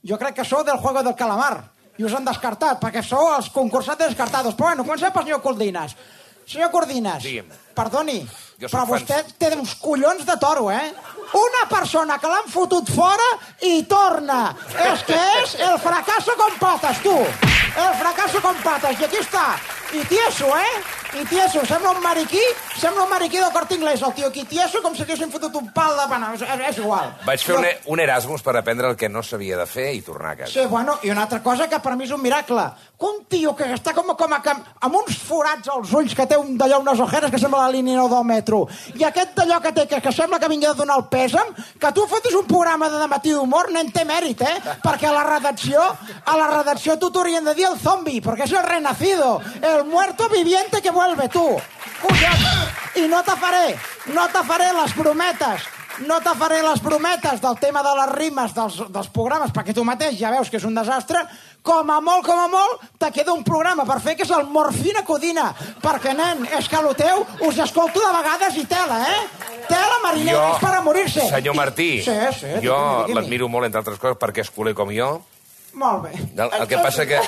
jo 0.00 0.16
crec 0.16 0.40
que 0.40 0.48
sou 0.48 0.64
del 0.64 0.80
Juego 0.80 1.04
del 1.04 1.18
Calamar, 1.18 1.58
i 1.98 2.06
us 2.06 2.14
han 2.14 2.24
descartat, 2.24 2.78
perquè 2.80 3.02
sou 3.02 3.34
els 3.34 3.50
concursants 3.50 4.00
descartados. 4.00 4.54
Però 4.54 4.70
bueno, 4.70 4.84
comencem 4.86 5.12
pel 5.12 5.26
senyor 5.26 5.42
Cordinas. 5.42 5.96
Senyor 6.48 6.70
Cordinas, 6.70 7.22
Digui'm. 7.22 7.46
perdoni, 7.74 8.26
Jo 8.58 8.66
però 8.68 8.86
fan- 8.86 8.88
vostè 8.88 9.18
té 9.38 9.52
uns 9.54 9.74
collons 9.76 10.24
de 10.26 10.36
toro, 10.40 10.70
eh? 10.70 10.94
Una 11.34 11.68
persona 11.68 12.18
que 12.18 12.26
l'han 12.26 12.48
fotut 12.50 12.88
fora 12.90 13.26
i 13.60 13.82
torna. 13.84 14.56
És 14.92 15.02
que 15.04 15.18
és 15.42 15.54
el 15.60 15.78
fracasso 15.78 16.32
con 16.36 16.56
patas, 16.58 17.02
tu. 17.02 17.12
El 17.12 17.94
fracasso 18.00 18.40
con 18.40 18.56
patas. 18.64 18.98
I 18.98 19.04
aquí 19.04 19.16
està. 19.20 19.44
I 19.94 20.04
tieso, 20.04 20.46
eh? 20.56 21.20
I 21.20 21.24
tieso. 21.24 21.64
Sembla 21.64 21.92
un 21.92 22.02
mariquí, 22.02 22.40
sembla 22.76 23.04
un 23.04 23.10
mariquí 23.10 23.38
del 23.38 23.50
Corte 23.52 23.74
Inglés, 23.74 24.02
el 24.02 24.12
tio 24.12 24.26
aquí 24.28 24.44
tieso, 24.44 24.82
com 24.82 24.94
si 24.94 25.02
haguessin 25.02 25.30
fotut 25.32 25.54
un 25.56 25.70
pal 25.72 25.94
de 25.96 26.04
pana. 26.10 26.34
És, 26.36 26.42
és 26.42 26.76
igual. 26.82 27.14
Vaig 27.24 27.40
fer 27.40 27.56
un, 27.56 27.64
un 27.94 28.00
Erasmus 28.04 28.42
per 28.44 28.52
aprendre 28.60 28.90
el 28.90 28.96
que 29.00 29.08
no 29.08 29.22
s'havia 29.24 29.56
de 29.56 29.64
fer 29.66 29.86
i 29.96 30.02
tornar 30.04 30.34
a 30.34 30.36
casa. 30.42 30.52
Sí, 30.52 30.66
bueno, 30.68 30.98
i 31.02 31.10
una 31.10 31.22
altra 31.24 31.40
cosa 31.42 31.66
que 31.68 31.80
per 31.80 31.94
mi 31.96 32.04
és 32.04 32.12
un 32.12 32.20
miracle. 32.20 32.66
Que 32.98 33.06
un 33.08 33.24
tio 33.30 33.54
que 33.56 33.64
està 33.72 33.94
com, 33.96 34.12
com 34.18 34.32
a, 34.36 34.42
cam- 34.44 34.60
amb 34.84 34.98
uns 35.00 35.16
forats 35.24 35.70
als 35.72 35.92
ulls, 35.96 36.12
que 36.18 36.26
té 36.28 36.36
un 36.36 36.58
d'allò, 36.60 36.82
unes 36.84 37.00
ojeres 37.00 37.30
que 37.32 37.38
sembla 37.40 37.64
la 37.64 37.72
línia 37.72 37.96
9 38.02 38.12
del 38.14 38.24
metro, 38.28 38.60
i 38.98 39.04
aquest 39.08 39.32
d'allò 39.38 39.62
que 39.64 39.72
té, 39.72 39.86
que, 39.88 40.02
que 40.04 40.12
sembla 40.12 40.38
que 40.42 40.48
vingui 40.52 40.68
a 40.68 40.74
donar 40.76 40.98
el 41.00 41.06
pèsam, 41.08 41.54
que 41.80 41.92
tu 41.96 42.04
fotis 42.10 42.34
un 42.36 42.44
programa 42.50 42.90
de 42.92 42.98
dematí 43.00 43.32
d'humor, 43.32 43.70
nen 43.72 43.88
té 43.94 44.04
mèrit, 44.04 44.42
eh? 44.44 44.76
Perquè 44.84 45.08
a 45.08 45.14
la 45.16 45.24
redacció, 45.30 45.80
a 45.80 46.36
la 46.36 46.50
redacció 46.58 46.98
tu 47.00 47.08
t'haurien 47.14 47.46
de 47.48 47.54
dir 47.56 47.68
el 47.70 47.78
zombi, 47.80 48.20
perquè 48.20 48.44
és 48.50 48.52
el 48.58 48.66
renacido, 48.66 49.38
el 49.62 49.77
muerto 49.84 50.28
viviente 50.28 50.82
que 50.82 50.90
vuelve, 50.90 51.28
tu. 51.28 51.44
Collons! 52.02 52.46
I 52.96 53.08
no 53.08 53.22
te 53.22 53.34
faré, 53.36 53.76
no 54.14 54.28
te 54.32 54.42
faré 54.46 54.72
les 54.72 54.94
brometes, 54.96 55.66
no 56.06 56.20
te 56.22 56.32
faré 56.38 56.62
les 56.62 56.80
brometes 56.82 57.40
del 57.40 57.58
tema 57.58 57.82
de 57.82 57.92
les 58.00 58.10
rimes 58.14 58.54
dels, 58.54 58.78
dels 58.94 59.10
programes, 59.14 59.52
perquè 59.54 59.74
tu 59.74 59.84
mateix 59.86 60.18
ja 60.18 60.30
veus 60.34 60.50
que 60.50 60.58
és 60.58 60.66
un 60.66 60.76
desastre, 60.78 61.22
com 61.62 61.90
a 61.90 61.98
molt, 62.00 62.24
com 62.26 62.38
a 62.38 62.46
molt, 62.50 62.84
te 62.98 63.10
queda 63.14 63.34
un 63.34 63.44
programa 63.46 63.84
per 63.88 63.98
fer, 64.04 64.14
que 64.16 64.26
és 64.26 64.34
el 64.34 64.46
Morfina 64.50 65.04
Codina. 65.06 65.50
Perquè, 65.82 66.14
nen, 66.16 66.46
és 66.58 66.68
que 66.70 66.82
lo 66.82 66.94
teu 66.98 67.24
us 67.46 67.58
escolto 67.64 68.02
de 68.02 68.12
vegades 68.18 68.60
i 68.60 68.66
tela, 68.70 69.00
eh? 69.10 69.56
Tela 69.68 69.98
marinera, 70.04 70.52
és 70.54 70.62
per 70.62 70.74
a 70.76 70.84
morir-se. 70.84 71.26
senyor 71.28 71.58
Martí, 71.58 71.98
I... 71.98 72.04
Sí, 72.06 72.20
sí. 72.40 72.54
jo 72.64 72.78
l'admiro 73.12 73.50
molt, 73.50 73.68
entre 73.68 73.82
altres 73.82 74.00
coses, 74.00 74.18
perquè 74.20 74.46
és 74.46 74.54
culer 74.54 74.74
com 74.78 74.94
jo. 74.94 75.18
Molt 75.74 76.02
bé. 76.08 76.12
El, 76.36 76.48
el 76.60 76.66
que 76.66 76.78
passa 76.82 77.04
que 77.06 77.18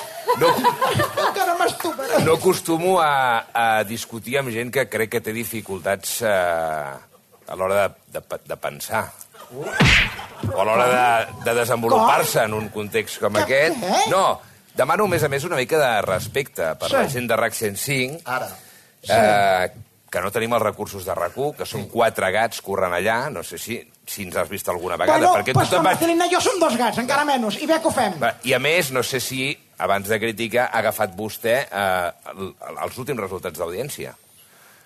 no, 0.41 0.47
Encara 1.27 1.53
m'estuperà. 1.59 2.19
no 2.25 2.33
acostumo 2.39 2.97
a, 2.99 3.45
a 3.53 3.83
discutir 3.87 4.37
amb 4.39 4.49
gent 4.51 4.71
que 4.73 4.87
crec 4.89 5.11
que 5.17 5.21
té 5.21 5.31
dificultats 5.35 6.21
eh, 6.25 6.31
a 6.31 7.55
l'hora 7.55 7.87
de, 7.87 8.19
de, 8.19 8.39
de 8.49 8.57
pensar. 8.57 9.05
O 9.51 9.65
a 10.59 10.63
l'hora 10.65 10.87
de, 10.89 11.43
de 11.45 11.53
desenvolupar-se 11.59 12.43
en 12.47 12.53
un 12.57 12.69
context 12.73 13.19
com 13.21 13.33
Que- 13.35 13.43
aquest. 13.45 13.77
què? 13.83 14.09
No, 14.11 14.39
demano, 14.75 15.05
a 15.05 15.11
més 15.11 15.23
a 15.23 15.29
més, 15.29 15.43
una 15.47 15.59
mica 15.59 15.77
de 15.79 15.93
respecte 16.07 16.73
per 16.79 16.89
Sí. 16.89 16.95
la 16.97 17.07
gent 17.09 17.27
de 17.29 17.35
RAC 17.39 17.53
105, 17.53 18.21
Ara. 18.25 18.47
eh, 19.07 19.71
que 20.11 20.19
no 20.19 20.29
tenim 20.31 20.51
els 20.57 20.63
recursos 20.65 21.05
de 21.07 21.13
rac 21.15 21.37
que 21.57 21.65
són 21.65 21.85
quatre 21.87 22.27
gats 22.35 22.59
corrent 22.61 22.91
allà, 22.97 23.29
no 23.31 23.43
sé 23.47 23.57
si, 23.57 23.77
si 24.05 24.25
ens 24.27 24.35
has 24.35 24.49
vist 24.51 24.67
alguna 24.69 24.97
vegada. 24.99 25.17
Bueno, 25.23 25.37
perquè 25.39 25.53
pues 25.55 25.69
tothom 25.71 25.85
va... 25.85 25.93
Marcelina 25.93 26.27
i 26.27 26.33
jo 26.33 26.41
som 26.43 26.59
dos 26.59 26.75
gats, 26.77 26.97
encara 26.99 27.23
menys, 27.25 27.61
i 27.63 27.67
bé 27.69 27.77
que 27.79 27.87
ho 27.87 27.93
fem. 27.95 28.17
I 28.43 28.53
a 28.53 28.59
més, 28.59 28.91
no 28.91 29.03
sé 29.07 29.21
si, 29.23 29.53
abans 29.79 30.09
de 30.11 30.19
criticar, 30.19 30.67
ha 30.67 30.81
agafat 30.83 31.15
vostè 31.15 31.55
eh, 31.63 32.11
el- 32.35 32.51
els 32.83 32.97
últims 32.99 33.23
resultats 33.23 33.57
d'audiència. 33.57 34.11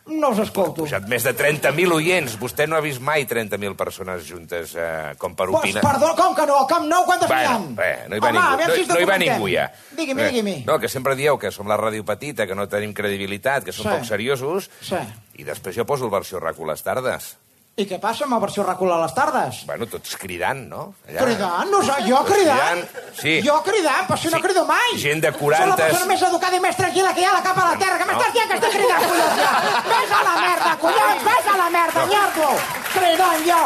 No 0.08 0.30
us 0.30 0.39
escolto. 0.44 0.84
Pujat 0.84 1.08
més 1.10 1.24
de 1.26 1.32
30.000 1.34 1.91
oients. 1.96 2.36
Vostè 2.38 2.68
no 2.70 2.76
ha 2.78 2.82
vist 2.86 3.02
mai 3.02 3.24
30.000 3.26 3.74
persones 3.76 4.28
juntes 4.30 4.76
eh, 4.78 5.15
com 5.18 5.34
per 5.34 5.48
Pues, 5.50 5.63
opinar. 5.72 5.82
perdó, 5.82 6.12
com 6.15 6.36
que 6.38 6.46
no? 6.46 6.60
Camp 6.70 6.86
Nou 6.86 7.06
quantes 7.10 7.30
n'hi 7.30 7.39
ha? 7.41 7.56
Bueno, 7.58 7.76
bé, 7.80 7.89
no 8.10 8.15
hi 8.15 8.20
va 8.22 8.30
Home, 8.30 8.39
ningú. 8.39 8.60
No, 8.62 8.74
si 8.76 8.82
ens 8.84 8.89
no 8.94 9.00
hi 9.02 9.06
va 9.10 9.18
ningú 9.18 9.50
ja. 9.50 9.65
Digui'm, 9.98 10.18
Bé, 10.18 10.28
digui'm. 10.32 10.65
No, 10.68 10.78
que 10.80 10.89
sempre 10.89 11.15
dieu 11.18 11.39
que 11.41 11.50
som 11.52 11.68
la 11.68 11.78
ràdio 11.82 12.06
petita, 12.06 12.46
que 12.46 12.54
no 12.56 12.68
tenim 12.70 12.94
credibilitat, 12.94 13.63
que 13.65 13.72
som 13.74 13.86
Sí. 13.89 13.96
poc 13.98 14.06
seriosos. 14.06 14.70
Sí. 14.82 15.02
I 15.41 15.44
després 15.44 15.76
jo 15.76 15.86
poso 15.86 16.06
el 16.06 16.12
versió 16.12 16.39
RAC1 16.39 16.68
les 16.70 16.84
tardes. 16.84 17.38
I 17.75 17.83
què 17.83 17.97
passa 17.99 18.23
amb 18.23 18.31
la 18.31 18.38
versió 18.39 18.63
recula 18.63 18.95
a 18.95 19.01
les 19.01 19.11
tardes? 19.11 19.57
Bueno, 19.67 19.83
tots 19.91 20.13
cridant, 20.15 20.61
no? 20.71 20.83
Allà. 21.09 21.25
Cridant? 21.25 21.71
No, 21.73 21.81
sé, 21.83 21.95
jo 22.07 22.21
cridant? 22.23 22.85
Sí. 23.19 23.33
Jo 23.43 23.57
cridant? 23.65 24.05
Però 24.07 24.15
si 24.21 24.29
no 24.31 24.38
Sí. 24.38 24.43
crido 24.45 24.63
mai. 24.65 24.93
Gent 25.01 25.19
de 25.25 25.31
Soc 25.33 25.41
la 25.41 25.47
40. 25.47 25.75
persona 25.75 26.05
més 26.05 26.21
educada 26.21 26.55
i 26.55 26.61
més 26.63 26.77
tranquil·la 26.77 27.11
que 27.13 27.19
hi 27.19 27.25
ha 27.25 27.31
a 27.31 27.33
la 27.33 27.43
capa 27.43 27.65
de 27.65 27.73
la 27.73 27.79
terra. 27.83 27.97
Que 27.99 28.05
m'estàs 28.11 28.31
dient 28.31 28.47
que 28.47 28.55
estic 28.61 28.71
cridant, 28.79 29.03
collons, 29.09 29.35
ja? 29.41 29.51
Ves 29.89 30.11
a 30.19 30.21
la 30.23 30.35
merda, 30.45 30.77
collons, 30.85 31.23
ves 31.27 31.51
a 31.53 31.57
la 31.57 31.69
merda, 31.75 32.05
nyardo! 32.13 32.47
Cridant 32.93 33.43
jo! 33.49 33.61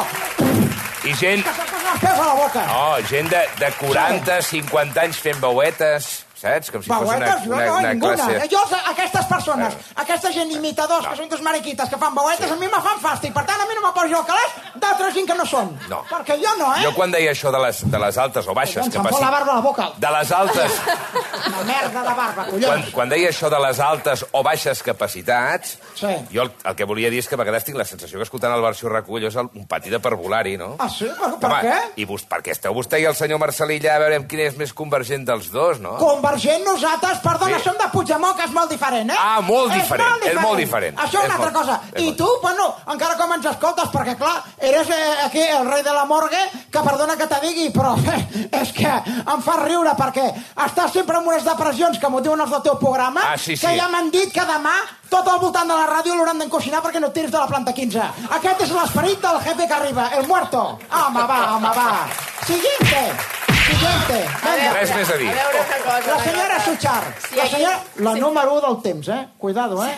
I 1.10 1.14
gent... 1.16 1.44
Que 1.46 1.54
se'm 1.54 1.70
posen 1.70 1.92
els 1.94 2.02
peus 2.02 2.20
a 2.20 2.26
la 2.26 2.34
boca. 2.42 2.66
Oh, 2.80 2.98
gent 3.14 3.30
de, 3.30 3.44
de 3.62 3.70
40, 3.78 4.42
50 4.42 5.02
anys 5.06 5.18
fent 5.22 5.40
veuetes, 5.40 6.10
saps? 6.42 6.72
Com 6.74 6.84
si 6.84 6.90
fos 6.92 7.04
una, 7.08 7.30
jo 7.44 7.52
una, 7.54 7.66
no, 7.66 7.78
una 7.80 7.94
ninguna. 7.94 8.16
classe... 8.16 8.48
Jo, 8.54 8.62
aquestes 8.94 9.26
persones, 9.30 9.78
aquesta 10.04 10.32
gent 10.36 10.52
imitadors, 10.56 11.08
que 11.08 11.16
són 11.20 11.30
dos 11.32 11.42
mariquites, 11.46 11.90
que 11.92 12.00
fan 12.02 12.16
bauetes, 12.16 12.52
a 12.52 12.58
mi 12.60 12.68
me 12.72 12.82
fan 12.86 13.00
fàstic. 13.04 13.34
Per 13.36 13.46
tant, 13.50 13.62
a 13.62 13.68
mi 13.70 13.78
no 13.78 13.86
me 13.88 13.94
poso 13.96 14.22
al 14.22 14.26
calaix 14.28 14.58
d'altra 14.80 15.12
gent 15.16 15.28
que 15.30 15.38
no 15.38 15.46
són. 15.50 15.74
No. 15.92 16.02
Perquè 16.10 16.40
jo 16.42 16.56
no, 16.60 16.72
eh? 16.78 16.84
Jo 16.88 16.94
quan 16.96 17.12
deia 17.14 17.32
això 17.36 17.52
de 17.54 17.62
les, 17.66 17.84
de 17.92 18.00
les 18.06 18.18
altes 18.26 18.48
o 18.48 18.56
baixes 18.58 18.80
Collons, 18.80 18.94
se'm 18.96 19.10
fot 19.12 19.22
la 19.24 19.32
barba 19.36 19.54
a 19.54 19.60
la 19.60 19.66
boca. 19.66 19.90
De 20.00 20.14
les 20.18 20.32
altes... 20.32 20.80
Una 21.50 21.64
merda 21.66 22.02
de 22.04 22.14
barba, 22.14 22.44
quan, 22.46 22.50
collons. 22.52 22.90
quan 22.94 23.10
deia 23.10 23.30
això 23.32 23.50
de 23.52 23.60
les 23.64 23.80
altes 23.82 24.26
o 24.32 24.44
baixes 24.46 24.84
capacitats, 24.86 25.78
Sí. 26.00 26.08
jo 26.32 26.44
el, 26.46 26.52
el 26.64 26.76
que 26.80 26.86
volia 26.88 27.10
dir 27.12 27.20
és 27.20 27.28
que 27.28 27.36
a 27.36 27.40
vegades 27.42 27.66
tinc 27.68 27.76
la 27.80 27.84
sensació 27.88 28.20
que 28.20 28.24
escoltant 28.24 28.54
el 28.56 28.62
versió 28.64 28.88
recull 28.92 29.26
és 29.28 29.36
el, 29.36 29.50
un 29.60 29.66
pati 29.68 29.90
de 29.92 30.00
parvulari, 30.00 30.54
no? 30.60 30.76
Ah, 30.80 30.88
sí? 30.92 31.10
Per, 31.20 31.32
per 31.42 31.50
Home, 31.50 31.60
què? 31.66 31.78
I 32.00 32.06
vos, 32.08 32.24
perquè 32.30 32.54
esteu 32.56 32.76
vostè 32.78 33.02
i 33.02 33.08
el 33.10 33.18
senyor 33.18 33.42
Marcelí 33.42 33.80
allà 33.82 33.96
a 33.98 34.04
veure 34.06 34.22
quin 34.30 34.44
és 34.46 34.56
més 34.60 34.72
convergent 34.78 35.26
dels 35.28 35.50
dos, 35.52 35.82
no? 35.84 35.98
Convergent 36.30 36.64
nosaltres, 36.64 37.18
perdona, 37.24 37.58
Sí. 37.58 37.64
som 37.64 37.74
de 37.78 37.88
Puigdemont, 37.92 38.36
que 38.38 38.44
és 38.44 38.52
molt 38.52 38.70
diferent, 38.70 39.10
eh? 39.10 39.16
Ah, 39.18 39.42
molt 39.42 39.72
És 39.74 39.82
diferent, 39.82 40.10
molt 40.10 40.24
és 40.26 40.40
molt 40.42 40.58
diferent. 40.60 40.96
Això 41.00 41.08
és 41.08 41.14
És 41.14 41.26
una 41.26 41.34
altra 41.36 41.52
molt- 41.52 41.54
cosa. 41.54 41.82
és 41.94 42.02
I 42.02 42.06
molt- 42.06 42.18
tu, 42.18 42.28
bueno, 42.42 42.76
encara 42.88 43.16
com 43.18 43.34
ens 43.34 43.46
escoltes, 43.46 43.86
perquè 43.90 44.16
clar, 44.16 44.44
eres 44.60 44.90
eh, 44.90 45.16
aquí 45.26 45.40
el 45.42 45.66
rei 45.72 45.82
de 45.82 45.92
la 45.92 46.06
morgue, 46.06 46.38
que 46.72 46.80
perdona 46.80 47.18
que 47.18 47.26
te 47.26 47.40
digui, 47.48 47.72
però 47.72 47.96
eh, 48.14 48.50
és 48.62 48.72
que 48.74 48.86
em 48.88 49.42
fa 49.42 49.56
riure, 49.64 49.90
perquè 49.98 50.34
estàs 50.56 50.92
sempre 50.94 51.18
amb 51.18 51.28
unes 51.28 51.44
depressions 51.44 51.98
que 51.98 52.08
m'ho 52.10 52.22
diuen 52.22 52.40
els 52.42 52.52
del 52.52 52.62
teu 52.62 52.78
programa, 52.78 53.22
Ah, 53.24 53.38
sí, 53.38 53.58
que 53.58 53.68
sí. 53.68 53.76
ja 53.76 53.88
m'han 53.88 54.12
dit 54.12 54.32
que 54.32 54.42
demà 54.46 54.76
tot 55.10 55.28
al 55.28 55.40
voltant 55.40 55.68
de 55.68 55.74
la 55.74 55.88
ràdio 55.88 56.14
l'hauran 56.14 56.38
d'encoixinar 56.38 56.84
perquè 56.84 57.00
no 57.00 57.08
et 57.08 57.14
tiris 57.14 57.32
de 57.32 57.40
la 57.40 57.48
planta 57.48 57.74
15. 57.74 58.00
Aquest 58.30 58.62
és 58.62 58.70
l'esperit 58.72 59.20
del 59.20 59.42
jefe 59.42 59.68
que 59.68 59.74
arriba, 59.74 60.10
el 60.16 60.28
muerto. 60.28 60.78
Home, 60.92 61.24
va, 61.26 61.56
home, 61.56 61.70
va. 61.70 62.08
Siguiente. 62.46 63.49
Siguiente. 63.70 64.18
Venga. 64.44 64.72
Res 64.74 64.92
més 64.96 65.10
a 65.14 65.18
dir. 65.20 65.28
A 65.30 65.34
veure 65.38 65.60
una 65.62 65.80
cosa. 65.86 66.16
La 66.16 66.24
senyora. 66.24 66.60
Suchar. 66.66 67.04
Sí, 67.30 67.36
La 67.38 67.46
senyora... 67.48 67.80
La 68.08 68.14
número 68.16 68.54
1 68.58 68.62
del 68.68 68.78
temps, 68.84 69.08
eh? 69.16 69.20
Cuidado, 69.38 69.84
eh? 69.86 69.94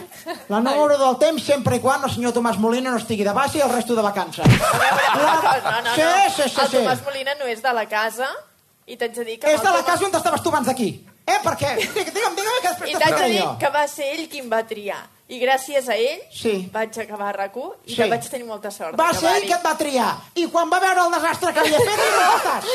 La 0.49 0.59
número 0.59 0.85
1 0.95 0.97
del 1.05 1.17
temps, 1.23 1.43
sempre 1.45 1.77
i 1.79 1.81
quan 1.83 2.03
el 2.03 2.11
senyor 2.13 2.33
Tomàs 2.35 2.59
Molina 2.61 2.91
no 2.91 2.99
estigui 3.01 3.23
de 3.27 3.33
baixa 3.33 3.57
i 3.59 3.63
el 3.65 3.71
resto 3.73 3.95
de 3.97 4.03
vacances. 4.05 4.45
No, 4.45 5.35
no, 5.41 5.81
no. 5.87 5.95
Sí, 5.95 6.03
sí, 6.35 6.49
sí, 6.49 6.61
El 6.61 6.67
sí. 6.67 6.77
Tomàs 6.77 7.03
Molina 7.07 7.35
no 7.39 7.47
és 7.49 7.63
de 7.63 7.73
la 7.73 7.85
casa 7.89 8.27
i 8.85 8.97
t'haig 8.97 9.15
de 9.15 9.25
dir 9.25 9.39
que... 9.39 9.55
És 9.55 9.63
de 9.63 9.71
la 9.73 9.83
casa 9.87 10.05
on 10.05 10.15
estaves 10.19 10.43
tu 10.43 10.49
abans 10.53 10.67
d'aquí. 10.67 10.91
Eh, 11.25 11.39
per 11.43 11.55
què? 11.55 11.73
Digue- 11.79 12.11
Digue'm, 12.15 12.35
digue'm 12.37 12.61
que 12.61 12.67
després 12.69 12.91
I 12.91 12.93
t'haig 12.97 12.99
de 12.99 13.15
t'explicaré 13.15 13.31
dir 13.31 13.41
jo. 13.41 13.51
que 13.61 13.69
va 13.77 13.87
ser 13.87 14.11
ell 14.17 14.27
qui 14.29 14.39
em 14.43 14.49
va 14.51 14.61
triar. 14.67 15.01
I 15.31 15.37
gràcies 15.39 15.87
a 15.87 15.95
ell 15.95 16.19
Sí. 16.35 16.69
vaig 16.73 16.97
acabar 16.99 17.29
a 17.29 17.31
rac 17.31 17.55
i 17.55 17.91
Sí. 17.91 17.95
que 17.95 18.09
vaig 18.09 18.27
tenir 18.29 18.45
molta 18.45 18.69
sort. 18.69 18.97
Va 18.99 19.13
ser 19.13 19.31
ell 19.37 19.47
que 19.47 19.53
et 19.55 19.63
va 19.65 19.77
triar. 19.77 20.11
I 20.35 20.47
quan 20.51 20.69
va 20.69 20.79
veure 20.79 21.05
el 21.05 21.11
desastre 21.11 21.53
que 21.53 21.59
havia 21.61 21.77
fet, 21.79 21.99
no 22.19 22.35
estàs. 22.35 22.65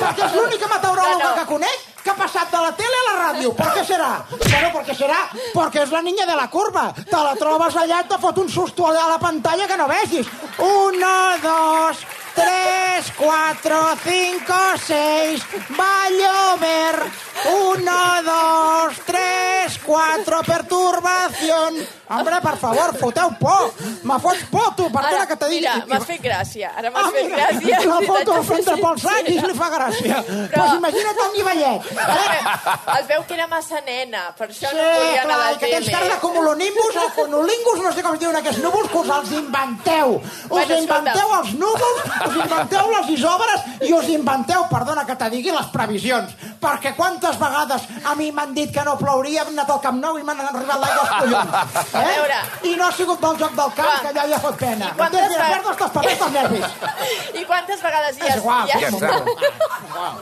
Perquè 0.00 0.26
és 0.26 0.34
l'única 0.34 0.66
meteoròloga 0.66 1.24
No, 1.24 1.30
no. 1.30 1.34
que 1.36 1.46
conec 1.46 1.78
que 2.02 2.10
ha 2.10 2.16
passat 2.16 2.50
de 2.50 2.58
la 2.58 2.72
tele 2.74 2.96
a 3.02 3.12
la 3.12 3.14
ràdio. 3.32 3.54
Per 3.54 3.66
què 3.76 3.84
serà? 3.86 4.24
Bueno, 4.30 4.68
perquè 4.74 4.94
serà 4.98 5.20
perquè 5.54 5.82
és 5.84 5.90
la 5.92 6.02
niña 6.02 6.26
de 6.26 6.34
la 6.34 6.48
curva. 6.50 6.92
Te 6.92 7.16
la 7.16 7.36
trobes 7.36 7.76
allà 7.76 8.00
i 8.04 8.08
te 8.08 8.18
fot 8.18 8.38
un 8.38 8.48
susto 8.48 8.86
a 8.88 8.92
la 9.08 9.18
pantalla 9.18 9.68
que 9.68 9.76
no 9.76 9.86
vegis. 9.86 10.26
Uno, 10.58 11.38
dos, 11.40 11.96
tres, 12.34 13.12
cuatro, 13.16 13.94
cinco, 14.04 14.54
seis. 14.84 15.42
Va 15.78 16.04
a 16.04 16.10
llover. 16.10 16.96
Uno, 17.44 18.22
dos, 18.22 18.94
tres, 19.04 19.78
cuatro. 19.84 20.42
Perturbación. 20.46 21.74
Hombre, 22.08 22.40
per 22.42 22.56
favor, 22.58 22.96
foteu 22.98 23.30
por. 23.40 23.72
Me 24.04 24.18
fots 24.20 24.44
por, 24.50 24.74
tu. 24.76 24.90
Perdona 24.92 25.26
que 25.26 25.36
te 25.36 25.48
digui. 25.48 25.60
Mira, 25.66 25.86
m'has 25.88 26.04
fet 26.06 26.20
gràcia. 26.22 26.70
Ara 26.76 26.88
Ah, 26.88 26.92
m'has 26.92 27.12
fet 27.12 27.24
mira, 27.30 27.48
gràcia. 27.48 27.78
la 27.86 28.00
foto 28.06 28.12
t'haig 28.12 28.28
al 28.28 28.40
de 28.42 28.46
frente 28.50 28.74
dir, 28.74 28.82
pel 28.84 28.98
sac 29.00 29.26
sí. 29.26 29.32
i 29.32 29.40
li 29.46 29.54
fa 29.58 29.68
gràcia. 29.72 30.16
Però- 30.26 30.62
Pues 30.62 30.74
imagina't 30.74 31.22
el 31.26 31.32
nivellet. 31.38 31.82
Eh, 31.92 32.98
Es 33.00 33.06
veu 33.08 33.24
que 33.26 33.34
era 33.34 33.46
massa 33.46 33.80
nena, 33.80 34.34
per 34.36 34.48
això 34.50 34.68
Sí, 34.68 34.76
no 34.76 34.82
volia 34.82 35.22
anar 35.22 35.32
a 35.32 35.36
clar, 35.36 35.38
la 35.38 35.52
i 35.52 35.56
que 35.58 35.66
tens 35.66 35.86
tele. 35.86 35.92
cara 35.98 36.14
de 36.14 36.20
cumulonimbus 36.20 36.96
o 36.96 37.08
conolingus, 37.14 37.78
no 37.82 37.92
sé 37.92 38.02
com 38.02 38.14
es 38.14 38.20
diuen 38.20 38.36
aquests 38.36 38.62
núvols, 38.62 38.90
que 38.90 38.98
us 38.98 39.08
els 39.08 39.32
inventeu. 39.32 40.14
Us 40.16 40.48
Bueno, 40.48 40.78
inventeu 40.78 41.12
escolta. 41.12 41.40
els 41.40 41.54
núvols, 41.54 42.02
us 42.28 42.36
inventeu 42.44 42.90
les 42.92 43.08
isòbres 43.16 43.60
i 43.88 43.92
us 43.92 44.08
inventeu, 44.14 44.64
perdona 44.70 45.04
que 45.06 45.16
te 45.16 45.28
digui, 45.30 45.50
les 45.50 45.66
previsions. 45.72 46.34
perquè 46.62 46.94
quantes 46.94 47.38
vegades 47.38 47.82
a 48.06 48.14
mi 48.14 48.30
m'han 48.32 48.52
dit 48.54 48.70
que 48.72 48.84
no 48.86 48.96
plouria, 48.98 49.42
hem 49.42 49.48
anat 49.48 49.70
al 49.70 49.80
Camp 49.80 49.98
Nou 50.00 50.18
i 50.18 50.22
m'han 50.22 50.40
arribat 50.40 50.78
l'aigua 50.80 51.02
als 51.02 51.14
collons. 51.18 51.94
A 51.98 52.02
veure. 52.06 52.36
I 52.70 52.76
no 52.76 52.86
ha 52.86 52.92
sigut 52.92 53.20
del 53.20 53.36
joc 53.40 53.56
del 53.58 53.72
camp, 53.74 53.96
que 54.02 54.08
allà 54.12 54.28
ja 54.30 54.38
fot 54.38 54.56
pena. 54.60 54.86
I 54.92 54.96
quantes 55.00 55.20
M'entens? 55.20 55.34
Mira, 55.34 55.48
perdo 55.56 55.72
els 55.72 55.92
papers 55.96 56.18
dels 56.22 56.32
nervis. 56.32 56.66
I 57.40 57.44
quantes 57.50 57.82
vegades 57.82 58.16
hi 58.16 58.22
És 58.22 58.30
has... 58.30 58.36
igual, 58.36 58.68
hi 58.68 58.72
has- 58.72 59.00
Ja. 59.02 60.14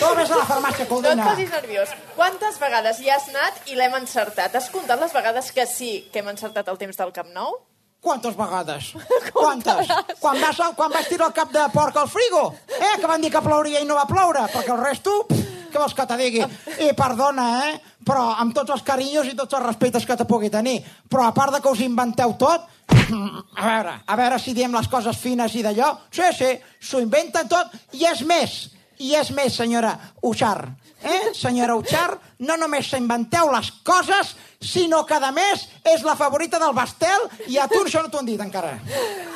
Tu 0.00 0.08
vés 0.16 0.30
a 0.30 0.36
la 0.40 0.44
farmàcia, 0.48 0.86
No 0.88 1.10
et 1.12 1.20
posis 1.22 1.50
nerviós. 1.52 1.90
Quantes 2.16 2.58
vegades 2.58 2.98
hi 3.00 3.10
has 3.12 3.28
anat 3.28 3.60
i 3.70 3.76
l'hem 3.76 3.94
encertat? 4.00 4.54
Has 4.56 4.70
comptat 4.72 5.00
les 5.00 5.12
vegades 5.12 5.52
que 5.52 5.66
sí 5.66 6.08
que 6.12 6.20
hem 6.20 6.28
encertat 6.32 6.68
el 6.72 6.78
temps 6.80 6.96
del 6.96 7.12
Camp 7.12 7.28
Nou? 7.34 7.58
Quantes 8.06 8.36
vegades? 8.38 8.92
Quantes? 9.34 9.88
Quan 10.20 10.38
vas, 10.38 10.60
quan 10.78 10.92
vas 10.94 11.08
tirar 11.10 11.26
el 11.32 11.34
cap 11.34 11.50
de 11.50 11.64
porc 11.74 11.96
al 11.98 12.06
frigo? 12.06 12.52
Eh, 12.70 12.94
que 13.00 13.08
van 13.10 13.24
dir 13.24 13.32
que 13.34 13.42
plouria 13.42 13.82
i 13.82 13.88
no 13.88 13.96
va 13.98 14.06
ploure? 14.06 14.44
Perquè 14.52 14.70
el 14.70 14.78
resto, 14.78 15.16
què 15.26 15.80
vols 15.80 15.96
que 15.98 16.06
te 16.06 16.18
digui? 16.20 16.44
I 16.86 16.92
perdona, 16.94 17.48
eh? 17.66 17.72
Però 18.06 18.28
amb 18.38 18.54
tots 18.54 18.76
els 18.76 18.86
carinyos 18.86 19.26
i 19.26 19.34
tots 19.34 19.58
els 19.58 19.66
respectes 19.66 20.06
que 20.06 20.14
te 20.20 20.28
pugui 20.28 20.52
tenir. 20.54 20.78
Però 21.10 21.26
a 21.26 21.34
part 21.34 21.56
de 21.56 21.62
que 21.64 21.72
us 21.74 21.82
inventeu 21.82 22.36
tot, 22.38 22.70
a 22.94 23.66
veure, 23.66 23.98
a 24.06 24.20
veure 24.22 24.38
si 24.38 24.54
diem 24.54 24.78
les 24.78 24.86
coses 24.92 25.18
fines 25.18 25.58
i 25.58 25.66
d'allò. 25.66 25.90
Sí, 26.14 26.30
sí, 26.38 26.54
s'ho 26.78 27.02
inventen 27.02 27.50
tot. 27.50 27.74
I 27.98 28.06
és 28.14 28.22
més, 28.22 28.58
i 29.02 29.16
és 29.18 29.34
més, 29.34 29.58
senyora 29.58 29.96
Uchar. 30.22 30.60
Eh, 31.02 31.34
senyora 31.34 31.74
Uchar, 31.74 32.12
no 32.46 32.54
només 32.56 32.86
s'inventeu 32.86 33.50
les 33.50 33.74
coses, 33.82 34.36
sinó 34.60 35.04
que, 35.06 35.14
a 35.14 35.32
més, 35.32 35.68
és 35.84 36.02
la 36.02 36.16
favorita 36.16 36.58
del 36.58 36.72
Bastel 36.74 37.28
i 37.48 37.58
a 37.58 37.68
tu 37.68 37.82
això 37.84 38.02
no 38.02 38.10
t'ho 38.10 38.18
han 38.22 38.26
dit 38.26 38.40
encara. 38.40 38.78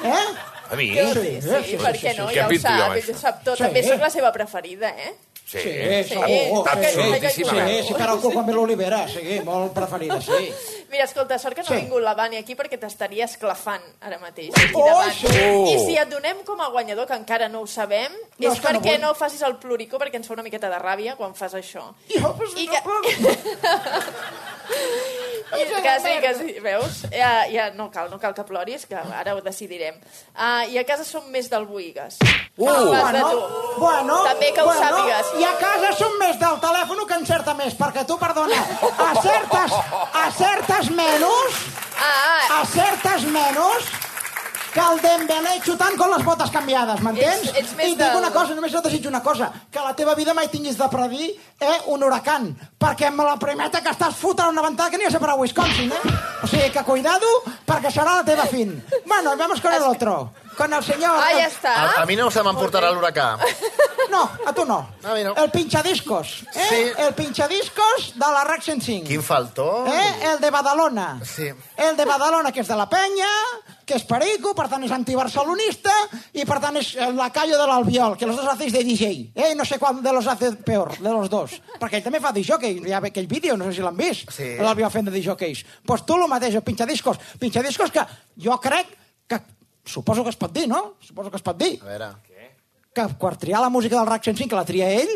Eh? 0.05 0.27
A 0.71 0.77
mi? 0.77 0.93
Sí, 0.95 1.41
sí, 1.43 1.77
per 1.81 1.97
què 1.99 2.15
no? 2.17 2.29
Ja 2.31 2.47
ho 2.47 2.53
jo 2.53 2.61
sap, 2.63 2.95
ell 2.97 3.11
ho 3.11 3.19
sap 3.19 3.43
tot. 3.45 3.57
Sí. 3.59 3.65
També 3.65 3.83
sóc 3.83 4.01
la 4.01 4.11
seva 4.11 4.31
preferida, 4.33 4.91
eh? 4.95 5.17
Sí. 5.51 5.59
Sí, 5.59 6.15
segur. 6.15 6.61
Absolutíssimament. 6.71 7.81
Sí, 7.83 7.89
sí, 7.89 7.95
per 7.99 8.07
al 8.07 8.21
cul 8.23 8.31
com 8.37 8.47
ve 8.47 8.53
l'Olivera, 8.55 9.01
sí, 9.11 9.41
molt 9.43 9.73
preferida, 9.75 10.21
sí. 10.23 10.47
Mira, 10.93 11.09
escolta, 11.09 11.41
sort 11.43 11.57
que 11.59 11.63
no 11.65 11.67
Sí. 11.67 11.75
ha 11.75 11.81
vingut 11.81 12.03
la 12.05 12.15
Vani 12.15 12.37
aquí 12.39 12.55
perquè 12.55 12.79
t'estaria 12.79 13.25
esclafant 13.27 13.83
ara 14.01 14.21
mateix. 14.23 14.55
Aquí 14.55 14.71
Oh, 14.79 14.87
davant. 14.87 15.11
sí. 15.13 15.27
I 15.27 15.79
si 15.89 15.97
et 15.99 16.09
donem 16.09 16.45
com 16.47 16.61
a 16.61 16.69
guanyador, 16.71 17.09
que 17.09 17.15
encara 17.19 17.49
no 17.49 17.63
ho 17.63 17.67
sabem, 17.67 18.13
No, 18.39 18.47
és 18.53 18.53
és 18.59 18.63
no 18.63 18.69
perquè 18.71 18.93
vull. 18.93 19.01
no 19.01 19.15
facis 19.15 19.43
el 19.43 19.57
ploricó 19.57 19.99
perquè 19.99 20.15
ens 20.23 20.29
fa 20.29 20.35
una 20.35 20.45
miqueta 20.47 20.71
de 20.71 20.79
ràbia 20.79 21.17
quan 21.17 21.35
fas 21.35 21.55
això. 21.55 21.83
Jo, 22.15 22.33
pues, 22.37 22.55
I 22.57 22.67
no 22.69 23.03
que... 23.03 23.11
puc. 24.71 25.09
I 25.51 25.65
que 25.83 25.95
sí, 26.01 26.13
que 26.23 26.35
sí, 26.39 26.61
veus? 26.63 27.01
Ja, 27.11 27.31
ja 27.51 27.71
no 27.75 27.89
cal, 27.91 28.07
no 28.11 28.21
cal 28.23 28.35
que 28.37 28.45
ploris, 28.47 28.85
que 28.87 28.95
ara 28.95 29.35
ho 29.35 29.41
decidirem. 29.43 29.97
Uh, 30.31 30.63
I 30.71 30.79
a 30.79 30.85
casa 30.87 31.03
som 31.05 31.27
més 31.35 31.49
del 31.51 31.67
Buigas. 31.67 32.21
Uh, 32.57 32.67
de 32.67 33.01
Bueno, 33.03 33.31
tu. 33.31 33.81
bueno, 33.81 34.19
També 34.29 34.53
que 34.55 34.63
ho 34.63 34.69
bueno, 34.69 34.81
sàpigues. 34.85 35.33
I 35.41 35.45
a 35.49 35.55
casa 35.59 35.91
som 35.99 36.15
més 36.23 36.39
del 36.39 36.61
telèfon 36.63 37.03
que 37.09 37.19
encerta 37.19 37.55
més, 37.59 37.75
perquè 37.75 38.07
tu, 38.07 38.17
perdona, 38.21 38.63
acertes, 39.11 39.75
acertes 40.27 40.91
menys, 40.95 41.59
Ah, 42.01 42.07
ah, 42.49 42.61
acertes 42.63 43.27
menys 43.29 43.91
que 44.73 44.81
el 44.81 45.01
Dembélé 45.03 45.57
xutant 45.65 45.97
con 45.99 46.11
les 46.15 46.25
botes 46.25 46.51
canviades, 46.55 47.01
m'entens? 47.03 47.45
I 47.51 47.59
et 47.59 47.71
dic 47.77 47.97
del- 47.99 48.17
una 48.21 48.31
cosa, 48.31 48.55
només 48.55 48.73
et 48.75 48.85
desitjo 48.85 49.09
una 49.09 49.23
cosa, 49.23 49.51
que 49.71 49.81
la 49.81 49.95
teva 49.97 50.15
vida 50.15 50.35
mai 50.35 50.49
tinguis 50.49 50.77
de 50.79 50.89
predir 50.89 51.31
eh, 51.61 51.79
un 51.87 52.03
huracan, 52.03 52.53
perquè 52.79 53.09
amb 53.09 53.25
la 53.27 53.37
primeta 53.37 53.81
que 53.83 53.91
estàs 53.91 54.15
fotent 54.15 54.49
una 54.49 54.63
ventada 54.63 54.91
que 54.91 54.99
ni 54.99 55.05
a 55.05 55.11
ser 55.11 55.21
per 55.21 55.31
a 55.31 55.35
Wisconsin, 55.35 55.91
eh? 55.93 56.15
O 56.43 56.47
sigui 56.47 56.71
que 56.71 56.85
cuidado, 56.85 57.27
perquè 57.67 57.91
serà 57.91 58.17
la 58.21 58.25
teva 58.25 58.47
fin. 58.47 58.77
Bueno, 59.07 59.37
vamos 59.37 59.61
con 59.61 59.73
el 59.73 59.83
otro, 59.83 60.33
con 60.57 60.73
el 60.73 60.85
senyor... 60.85 61.19
ah, 61.19 61.33
ja 61.35 61.47
està. 61.49 61.75
A, 61.75 62.03
a 62.03 62.07
mi 62.07 62.17
no 62.17 62.31
se 62.31 62.43
m'emportarà 62.43 62.91
l'huracà. 62.93 63.37
No, 64.11 64.25
a 64.45 64.51
tu 64.53 64.65
no. 64.67 64.89
A 65.07 65.13
mi 65.15 65.23
no. 65.23 65.37
El 65.39 65.53
pinchadiscos. 65.53 66.43
Eh? 66.53 66.67
Sí. 66.69 67.03
El 67.05 67.15
pinchadiscos 67.15 68.13
de 68.17 68.27
la 68.27 68.43
RAC 68.43 68.61
105. 68.63 69.07
Quin 69.07 69.23
faltó. 69.23 69.87
Eh? 69.87 70.33
El 70.33 70.41
de 70.41 70.51
Badalona. 70.51 71.21
Sí. 71.25 71.47
El 71.77 71.97
de 71.97 72.05
Badalona, 72.05 72.51
que 72.51 72.59
és 72.65 72.67
de 72.67 72.75
la 72.75 72.89
penya, 72.91 73.29
que 73.91 73.99
és 73.99 74.05
perico, 74.07 74.53
per 74.55 74.69
tant 74.71 74.85
és 74.87 74.93
antibarcelonista, 74.95 75.91
i 76.39 76.45
per 76.47 76.61
tant 76.63 76.79
és 76.79 76.93
el 77.03 77.17
lacayo 77.19 77.59
de 77.59 77.67
l'Albiol, 77.67 78.15
que 78.17 78.29
los 78.31 78.37
dos 78.39 78.47
hacéis 78.53 78.73
de 78.73 78.85
DJ. 78.87 79.33
Eh? 79.35 79.55
No 79.59 79.65
sé 79.67 79.81
cuál 79.83 79.99
de 80.03 80.13
los 80.15 80.27
hace 80.31 80.53
peor, 80.63 80.95
de 80.99 81.11
los 81.11 81.29
dos. 81.29 81.59
Perquè 81.81 81.99
ell 81.99 82.05
també 82.07 82.21
fa 82.23 82.31
de 82.33 82.45
jockey, 82.47 82.79
ja 82.87 83.01
ve 83.03 83.11
aquell 83.11 83.27
vídeo, 83.27 83.57
no 83.59 83.67
sé 83.67 83.75
si 83.81 83.83
l'han 83.83 83.97
vist, 83.99 84.31
Sí. 84.31 84.55
l'Albiol 84.63 84.91
fent 84.95 85.11
de 85.11 85.15
disjockeys. 85.19 85.65
Doncs 85.65 85.87
pues 85.91 86.07
tu 86.07 86.15
el 86.17 86.29
mateix, 86.31 86.55
el 86.55 86.63
pinchadiscos. 86.63 87.19
Pinchadiscos 87.41 87.91
que 87.91 88.07
jo 88.39 88.61
crec 88.61 88.87
que... 89.27 89.41
Suposo 89.85 90.23
que 90.23 90.31
es 90.31 90.37
pot 90.37 90.53
dir, 90.53 90.69
no? 90.69 90.95
Suposo 91.01 91.31
que 91.31 91.37
es 91.39 91.43
pot 91.43 91.57
dir 91.59 91.81
A 91.83 91.87
veure. 91.87 92.09
que 92.95 93.07
quan 93.19 93.37
triar 93.39 93.61
la 93.63 93.71
música 93.71 93.97
del 93.97 94.07
RAC 94.07 94.23
105, 94.25 94.51
que 94.51 94.57
la 94.57 94.65
tria 94.65 94.91
ell, 94.91 95.09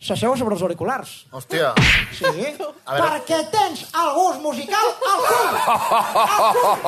s'asseu 0.00 0.34
sobre 0.36 0.54
els 0.56 0.62
auriculars. 0.62 1.10
Hòstia. 1.32 1.72
Sí, 2.16 2.24
A 2.24 2.94
veure. 2.94 3.08
perquè 3.10 3.38
tens 3.52 3.78
el 4.02 4.08
gust 4.16 4.40
musical 4.40 4.86
al 5.12 5.20
cul. 5.30 5.50
Al 5.76 6.42
cul. 6.56 6.78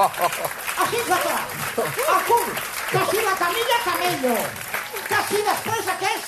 Així 0.85 1.01
de 1.11 1.18
clar. 1.25 1.42
Al 2.16 2.22
cul. 2.31 2.48
Que 2.92 3.03
si 3.11 3.18
la 3.29 3.35
Camilla 3.42 3.79
Camello. 3.85 4.37
Que 5.09 5.20
si 5.29 5.38
després 5.51 5.85
aquesta 5.92 6.22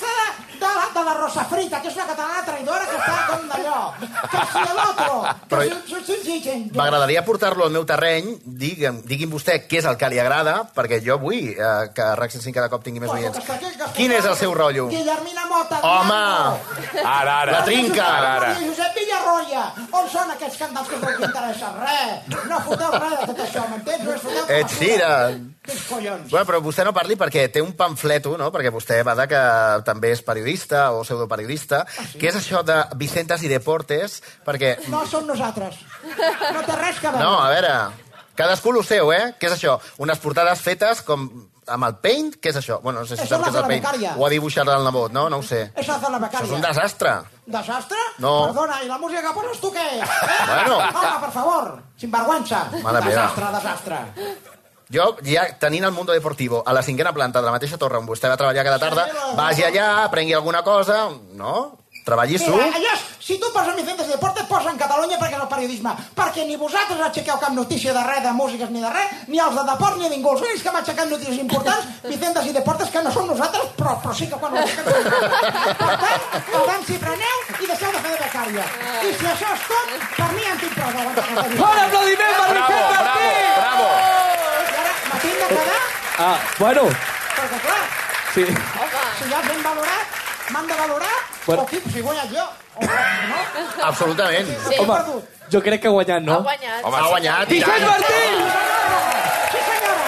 de 0.59 0.71
la, 0.77 0.85
de 0.93 1.03
la 1.05 1.13
Rosa 1.19 1.45
Frita, 1.49 1.81
que 1.81 1.89
és 1.91 1.95
una 1.99 2.07
catalana 2.09 2.43
traïdora 2.47 2.85
que 2.89 2.97
està 2.99 3.15
com 3.29 3.47
d'allò. 3.51 3.79
Que 4.31 4.43
si 4.51 4.63
l'altre. 4.77 5.33
Però- 5.51 5.63
si, 5.65 5.71
si, 5.89 6.01
si, 6.05 6.17
si, 6.23 6.39
si, 6.45 6.55
M'agradaria 6.75 7.23
portar-lo 7.25 7.65
al 7.65 7.71
meu 7.75 7.85
terreny. 7.85 8.35
Digue'm, 8.45 9.01
digui'm 9.07 9.31
vostè 9.31 9.59
què 9.67 9.79
és 9.81 9.89
el 9.89 9.97
que 9.97 10.09
li 10.11 10.19
agrada, 10.21 10.57
perquè 10.75 11.01
jo 11.05 11.17
vull 11.21 11.51
eh, 11.53 11.71
que 11.95 12.09
RAC 12.19 12.31
105 12.35 12.55
cada 12.55 12.69
cop 12.69 12.83
tingui 12.85 13.03
més 13.03 13.11
oients. 13.11 13.39
Quin 13.95 14.11
és 14.15 14.25
el 14.25 14.35
seu 14.39 14.53
rotllo? 14.55 14.87
Guillermina 14.91 15.45
Mota. 15.49 15.79
Home! 15.81 16.21
Ara, 17.03 17.39
ara. 17.41 17.51
La 17.51 17.63
trinca. 17.65 18.05
Ara, 18.05 18.31
ara. 18.37 18.53
Maria 18.55 18.69
Josep 18.69 18.95
Villarroya. 18.99 19.65
On 19.95 20.07
són 20.11 20.31
aquests 20.35 20.57
cantants 20.61 20.89
que 20.91 20.99
no 21.01 21.27
interessa 21.29 21.73
res? 21.79 22.39
No 22.49 22.61
foteu 22.65 22.95
res 22.95 23.17
de 23.19 23.27
tot 23.31 23.43
això, 23.45 23.67
m'entens? 23.71 24.03
No 24.05 24.15
és 24.15 24.23
foteu 24.23 24.45
com 24.45 24.55
a 24.55 24.59
Ed 24.59 24.73
Sheeran. 24.77 25.43
Quins 25.65 25.85
collons? 25.89 26.29
Bueno, 26.29 26.45
però 26.45 26.59
vostè 26.61 26.83
no 26.85 26.93
parli 26.93 27.15
perquè 27.17 27.47
té 27.51 27.61
un 27.63 27.71
pamfleto, 27.73 28.35
no? 28.37 28.51
perquè 28.53 28.69
vostè 28.73 28.99
va 29.05 29.15
de 29.17 29.25
que 29.31 29.39
també 29.87 30.11
és 30.13 30.21
periodista 30.21 30.44
o 30.93 31.01
pseudoperiodista. 31.03 31.81
Ah, 31.85 32.05
sí? 32.11 32.19
Què 32.21 32.29
és 32.31 32.35
això 32.39 32.61
de 32.63 32.77
Vicentes 32.95 33.41
i 33.43 33.49
Deportes? 33.51 34.21
Perquè... 34.45 34.75
No 34.93 35.05
som 35.09 35.25
nosaltres. 35.27 35.75
No 36.05 36.61
té 36.65 36.75
res 36.79 36.99
que 37.01 37.09
veure. 37.09 37.23
No, 37.23 37.39
a 37.41 37.49
veure, 37.49 37.73
cadascú 38.35 38.71
lo 38.75 38.83
seu, 38.83 39.11
eh? 39.13 39.33
Què 39.39 39.49
és 39.49 39.57
això? 39.57 39.79
Unes 40.03 40.19
portades 40.23 40.61
fetes 40.61 41.01
com 41.05 41.27
amb 41.65 41.87
el 41.87 41.95
paint? 41.97 42.35
Què 42.37 42.51
és 42.53 42.57
això? 42.61 42.79
Bueno, 42.83 42.99
no 43.01 43.07
sé 43.09 43.15
si 43.17 43.23
Això 43.23 43.39
sap 43.39 43.41
la 43.41 43.47
què 43.47 43.55
és 43.55 43.61
el 43.61 43.69
paint. 43.71 44.17
Ho 44.19 44.25
ha 44.27 44.29
dibuixat 44.29 44.69
el 44.69 44.83
nebot, 44.85 45.11
no? 45.15 45.27
No 45.33 45.39
ho 45.41 45.45
sé. 45.45 45.63
Això 45.73 45.95
hace 45.95 46.11
la 46.13 46.19
Això 46.19 46.25
becària. 46.27 46.45
és 46.45 46.51
un 46.59 46.61
desastre. 46.61 47.13
Desastre? 47.45 48.03
No. 48.21 48.33
Perdona, 48.47 48.81
i 48.85 48.87
la 48.89 48.97
música 49.01 49.21
que 49.25 49.33
poses 49.33 49.59
tu 49.61 49.71
què 49.73 49.85
és? 49.97 50.03
Eh? 50.05 50.37
Bueno. 50.51 50.77
Home, 50.77 51.15
per 51.25 51.31
favor, 51.33 51.71
sinvergüenza. 52.01 52.63
Mare 52.83 53.01
meva. 53.01 53.09
desastre, 53.09 53.49
desastre. 53.57 54.54
Jo, 54.93 55.15
ja 55.25 55.47
tenint 55.57 55.83
el 55.87 55.91
Mundo 55.91 56.13
Deportivo 56.13 56.61
a 56.65 56.73
la 56.73 56.83
cinquena 56.83 57.11
planta 57.13 57.39
de 57.41 57.45
la 57.47 57.55
mateixa 57.55 57.77
torre 57.77 57.97
on 57.97 58.05
vostè 58.05 58.29
va 58.29 58.37
treballar 58.37 58.63
cada 58.63 58.77
tarda, 58.79 59.07
vagi 59.35 59.63
allà, 59.65 60.03
aprengui 60.05 60.33
alguna 60.33 60.61
cosa, 60.61 61.07
no? 61.33 61.77
Treballi-s'ho. 62.05 62.51
Mira, 62.53 62.67
allò, 62.77 62.91
és- 62.93 63.05
si 63.25 63.39
tu 63.41 63.47
poses 63.51 63.73
Vicentes 63.75 64.05
Deportes, 64.07 64.43
posa 64.45 64.69
en 64.69 64.77
Catalunya 64.77 65.17
perquè 65.17 65.33
és 65.37 65.41
el 65.41 65.47
periodisme. 65.49 65.89
Perquè 66.13 66.43
ni 66.45 66.55
vosaltres 66.55 66.99
aixequeu 67.01 67.39
cap 67.41 67.49
notícia 67.57 67.93
de 67.95 68.03
res, 68.03 68.21
de 68.21 68.31
músiques 68.37 68.69
ni 68.69 68.79
de 68.79 68.91
res, 68.93 69.09
ni 69.27 69.39
els 69.41 69.55
de 69.57 69.63
deport 69.71 69.97
ni 69.97 70.09
ningú. 70.09 70.35
Els 70.35 70.41
únics 70.45 70.61
que 70.61 70.69
hem 70.69 70.75
aixecat 70.75 71.09
notícies 71.09 71.39
importants, 71.41 71.87
Vicentes 72.13 72.45
i 72.45 72.53
Deportes, 72.53 72.91
que 72.93 73.01
no 73.01 73.11
som 73.11 73.25
nosaltres, 73.25 73.73
però, 73.75 73.95
però 74.03 74.13
sí 74.13 74.27
que 74.29 74.37
quan 74.37 74.53
ho 74.53 74.61
aixequem. 74.61 74.85
Per 74.85 75.97
tant, 76.05 76.21
abans 76.61 76.85
si 76.85 76.99
preneu 77.01 77.37
i 77.57 77.65
deixeu 77.73 77.89
de 77.97 78.03
fer 78.05 78.13
de 78.13 78.21
becària. 78.21 78.65
I 79.01 79.09
si 79.17 79.25
això 79.33 79.49
és 79.57 79.65
tot, 79.65 79.97
per 80.21 80.29
mi 80.37 80.45
en 80.45 80.61
tinc 80.61 80.77
prou. 80.77 80.93
Bon 81.57 81.83
aplaudiment 81.87 82.37
per 82.37 82.47
Bravo, 82.53 82.53
Vicent 82.53 82.69
bravo, 82.69 83.01
Martí! 83.01 83.44
Ah, 86.17 86.37
bueno, 86.59 86.83
perquè 87.35 87.57
clar, 87.59 87.81
sí. 88.33 88.45
si 89.19 89.29
ja 89.29 89.39
hem 89.51 89.63
valorat, 89.63 90.19
m'han 90.53 90.67
de 90.69 90.75
valorar, 90.79 91.15
Bueno. 91.45 91.61
o 91.63 91.65
qui, 91.67 91.81
si 91.91 91.99
he 91.99 92.01
guanyat 92.01 92.29
jo, 92.31 92.45
o 92.75 92.81
no? 92.85 93.39
Absolutament. 93.89 94.47
Sí. 94.69 94.77
Home, 94.79 94.99
jo 95.51 95.61
crec 95.61 95.81
que 95.83 95.87
ha 95.87 95.91
guanyat, 95.91 96.21
Ha 96.21 96.25
no? 96.25 96.39
guanyat. 96.41 96.83
Home, 96.87 96.97
Ha 96.97 97.07
guanyat. 97.09 97.49
Vicent 97.49 97.71
tant. 97.71 97.89
Martí! 97.91 98.23
Sí, 99.51 99.59
senyora! 99.67 100.07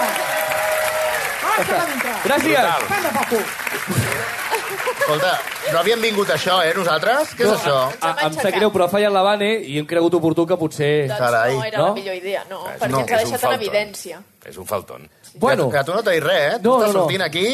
Ara 1.51 1.65
que 1.65 1.73
va 1.73 1.85
dintre. 1.91 2.15
Gràcies. 2.23 2.87
Fem 2.87 3.03
de 3.03 3.25
cul. 3.29 3.45
Escolta, 4.97 5.33
no 5.71 5.79
havíem 5.79 6.01
vingut 6.03 6.29
a 6.29 6.35
això, 6.35 6.57
eh, 6.65 6.73
nosaltres? 6.75 7.29
Què 7.37 7.45
és 7.45 7.51
això? 7.53 7.75
Ah, 8.01 8.15
em 8.25 8.33
sap 8.33 8.51
greu, 8.57 8.71
però 8.73 8.87
ha 8.87 8.91
fallat 8.91 9.11
la 9.13 9.21
Vane 9.23 9.51
i 9.63 9.77
hem 9.79 9.85
cregut 9.87 10.13
oportú 10.19 10.45
que 10.47 10.57
potser... 10.59 11.07
Doncs 11.07 11.19
Carai. 11.19 11.53
no 11.55 11.63
era 11.63 11.77
No? 11.77 11.85
la 11.87 11.93
millor 11.93 12.15
idea, 12.15 12.43
no, 12.49 12.63
perquè 12.79 12.89
no, 12.91 12.99
ens 13.05 13.11
ha 13.11 13.17
deixat 13.21 13.43
en 13.47 13.53
evidència. 13.55 14.19
És 14.45 14.57
un 14.57 14.65
falton. 14.67 15.07
Bueno, 15.39 15.69
Que, 15.69 15.77
que 15.77 15.83
tu 15.83 15.93
no 15.93 16.03
t'ha 16.03 16.11
dit 16.11 16.23
res, 16.23 16.53
eh? 16.53 16.59
Tu 16.61 16.69
No, 16.69 16.75
estàs 16.77 16.93
no, 16.93 16.93
no. 16.93 16.99
sortint 17.05 17.21
aquí 17.21 17.47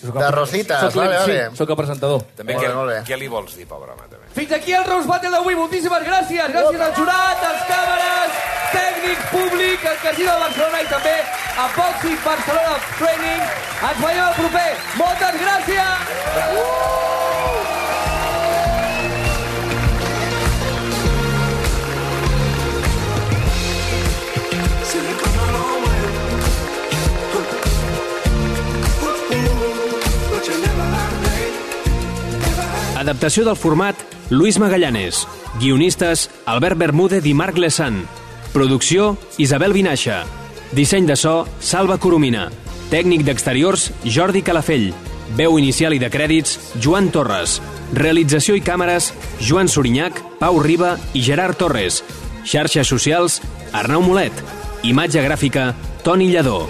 soc 0.00 0.16
de 0.18 0.30
rosites. 0.30 0.80
soc, 0.80 0.94
Vale, 0.96 1.18
sí, 1.24 1.30
vale. 1.30 1.56
soc 1.56 1.70
el 1.70 1.76
presentador. 1.76 2.22
També 2.36 2.52
Molt 2.54 2.64
bé, 2.64 2.68
què, 2.70 2.74
molt 2.74 2.90
bé. 2.90 2.98
què 3.06 3.18
li 3.18 3.28
vols 3.28 3.54
dir, 3.56 3.66
pobre 3.68 3.92
home, 3.92 4.08
també? 4.10 4.26
Fins 4.34 4.52
aquí 4.52 4.72
el 4.74 4.84
Rose 4.84 5.06
Battle 5.06 5.30
d'avui. 5.30 5.54
Moltíssimes 5.54 6.02
gràcies. 6.02 6.48
Gràcies 6.50 6.80
al 6.80 6.94
jurat, 6.96 7.44
als 7.50 7.62
càmeres, 7.70 8.40
tècnics, 8.72 9.24
públic, 9.30 9.86
al 9.86 9.96
Casino 10.02 10.32
de 10.32 10.40
Barcelona 10.40 10.80
i 10.82 10.86
també 10.90 11.14
a 11.56 11.68
Boxing 11.76 12.18
Barcelona 12.24 12.74
Training. 12.98 13.42
Ens 13.90 14.02
veiem 14.02 14.26
el 14.26 14.34
proper. 14.40 14.68
Moltes 14.98 15.40
gràcies! 15.44 16.93
Adaptació 33.04 33.42
del 33.44 33.58
format 33.60 33.98
Luis 34.30 34.56
Magallanes. 34.58 35.26
Guionistes 35.60 36.30
Albert 36.48 36.78
Bermúdez 36.80 37.26
i 37.28 37.34
Marc 37.36 37.58
Lesan. 37.60 37.98
Producció 38.54 39.18
Isabel 39.36 39.74
Vinaixa. 39.76 40.22
Disseny 40.72 41.04
de 41.04 41.18
so 41.20 41.34
Salva 41.60 41.98
Coromina. 42.00 42.46
Tècnic 42.88 43.26
d'exteriors 43.28 43.90
Jordi 44.08 44.40
Calafell. 44.40 44.94
Veu 45.36 45.58
inicial 45.60 45.92
i 45.92 46.00
de 46.00 46.08
crèdits 46.08 46.56
Joan 46.80 47.12
Torres. 47.12 47.58
Realització 47.92 48.56
i 48.56 48.64
càmeres 48.64 49.12
Joan 49.36 49.68
Sorinyac, 49.68 50.24
Pau 50.40 50.62
Riba 50.64 50.96
i 51.12 51.20
Gerard 51.28 51.60
Torres. 51.60 52.00
Xarxes 52.48 52.88
socials 52.88 53.42
Arnau 53.76 54.00
Molet. 54.00 54.32
Imatge 54.80 55.28
gràfica 55.28 55.74
Toni 56.08 56.32
Lledó. 56.32 56.62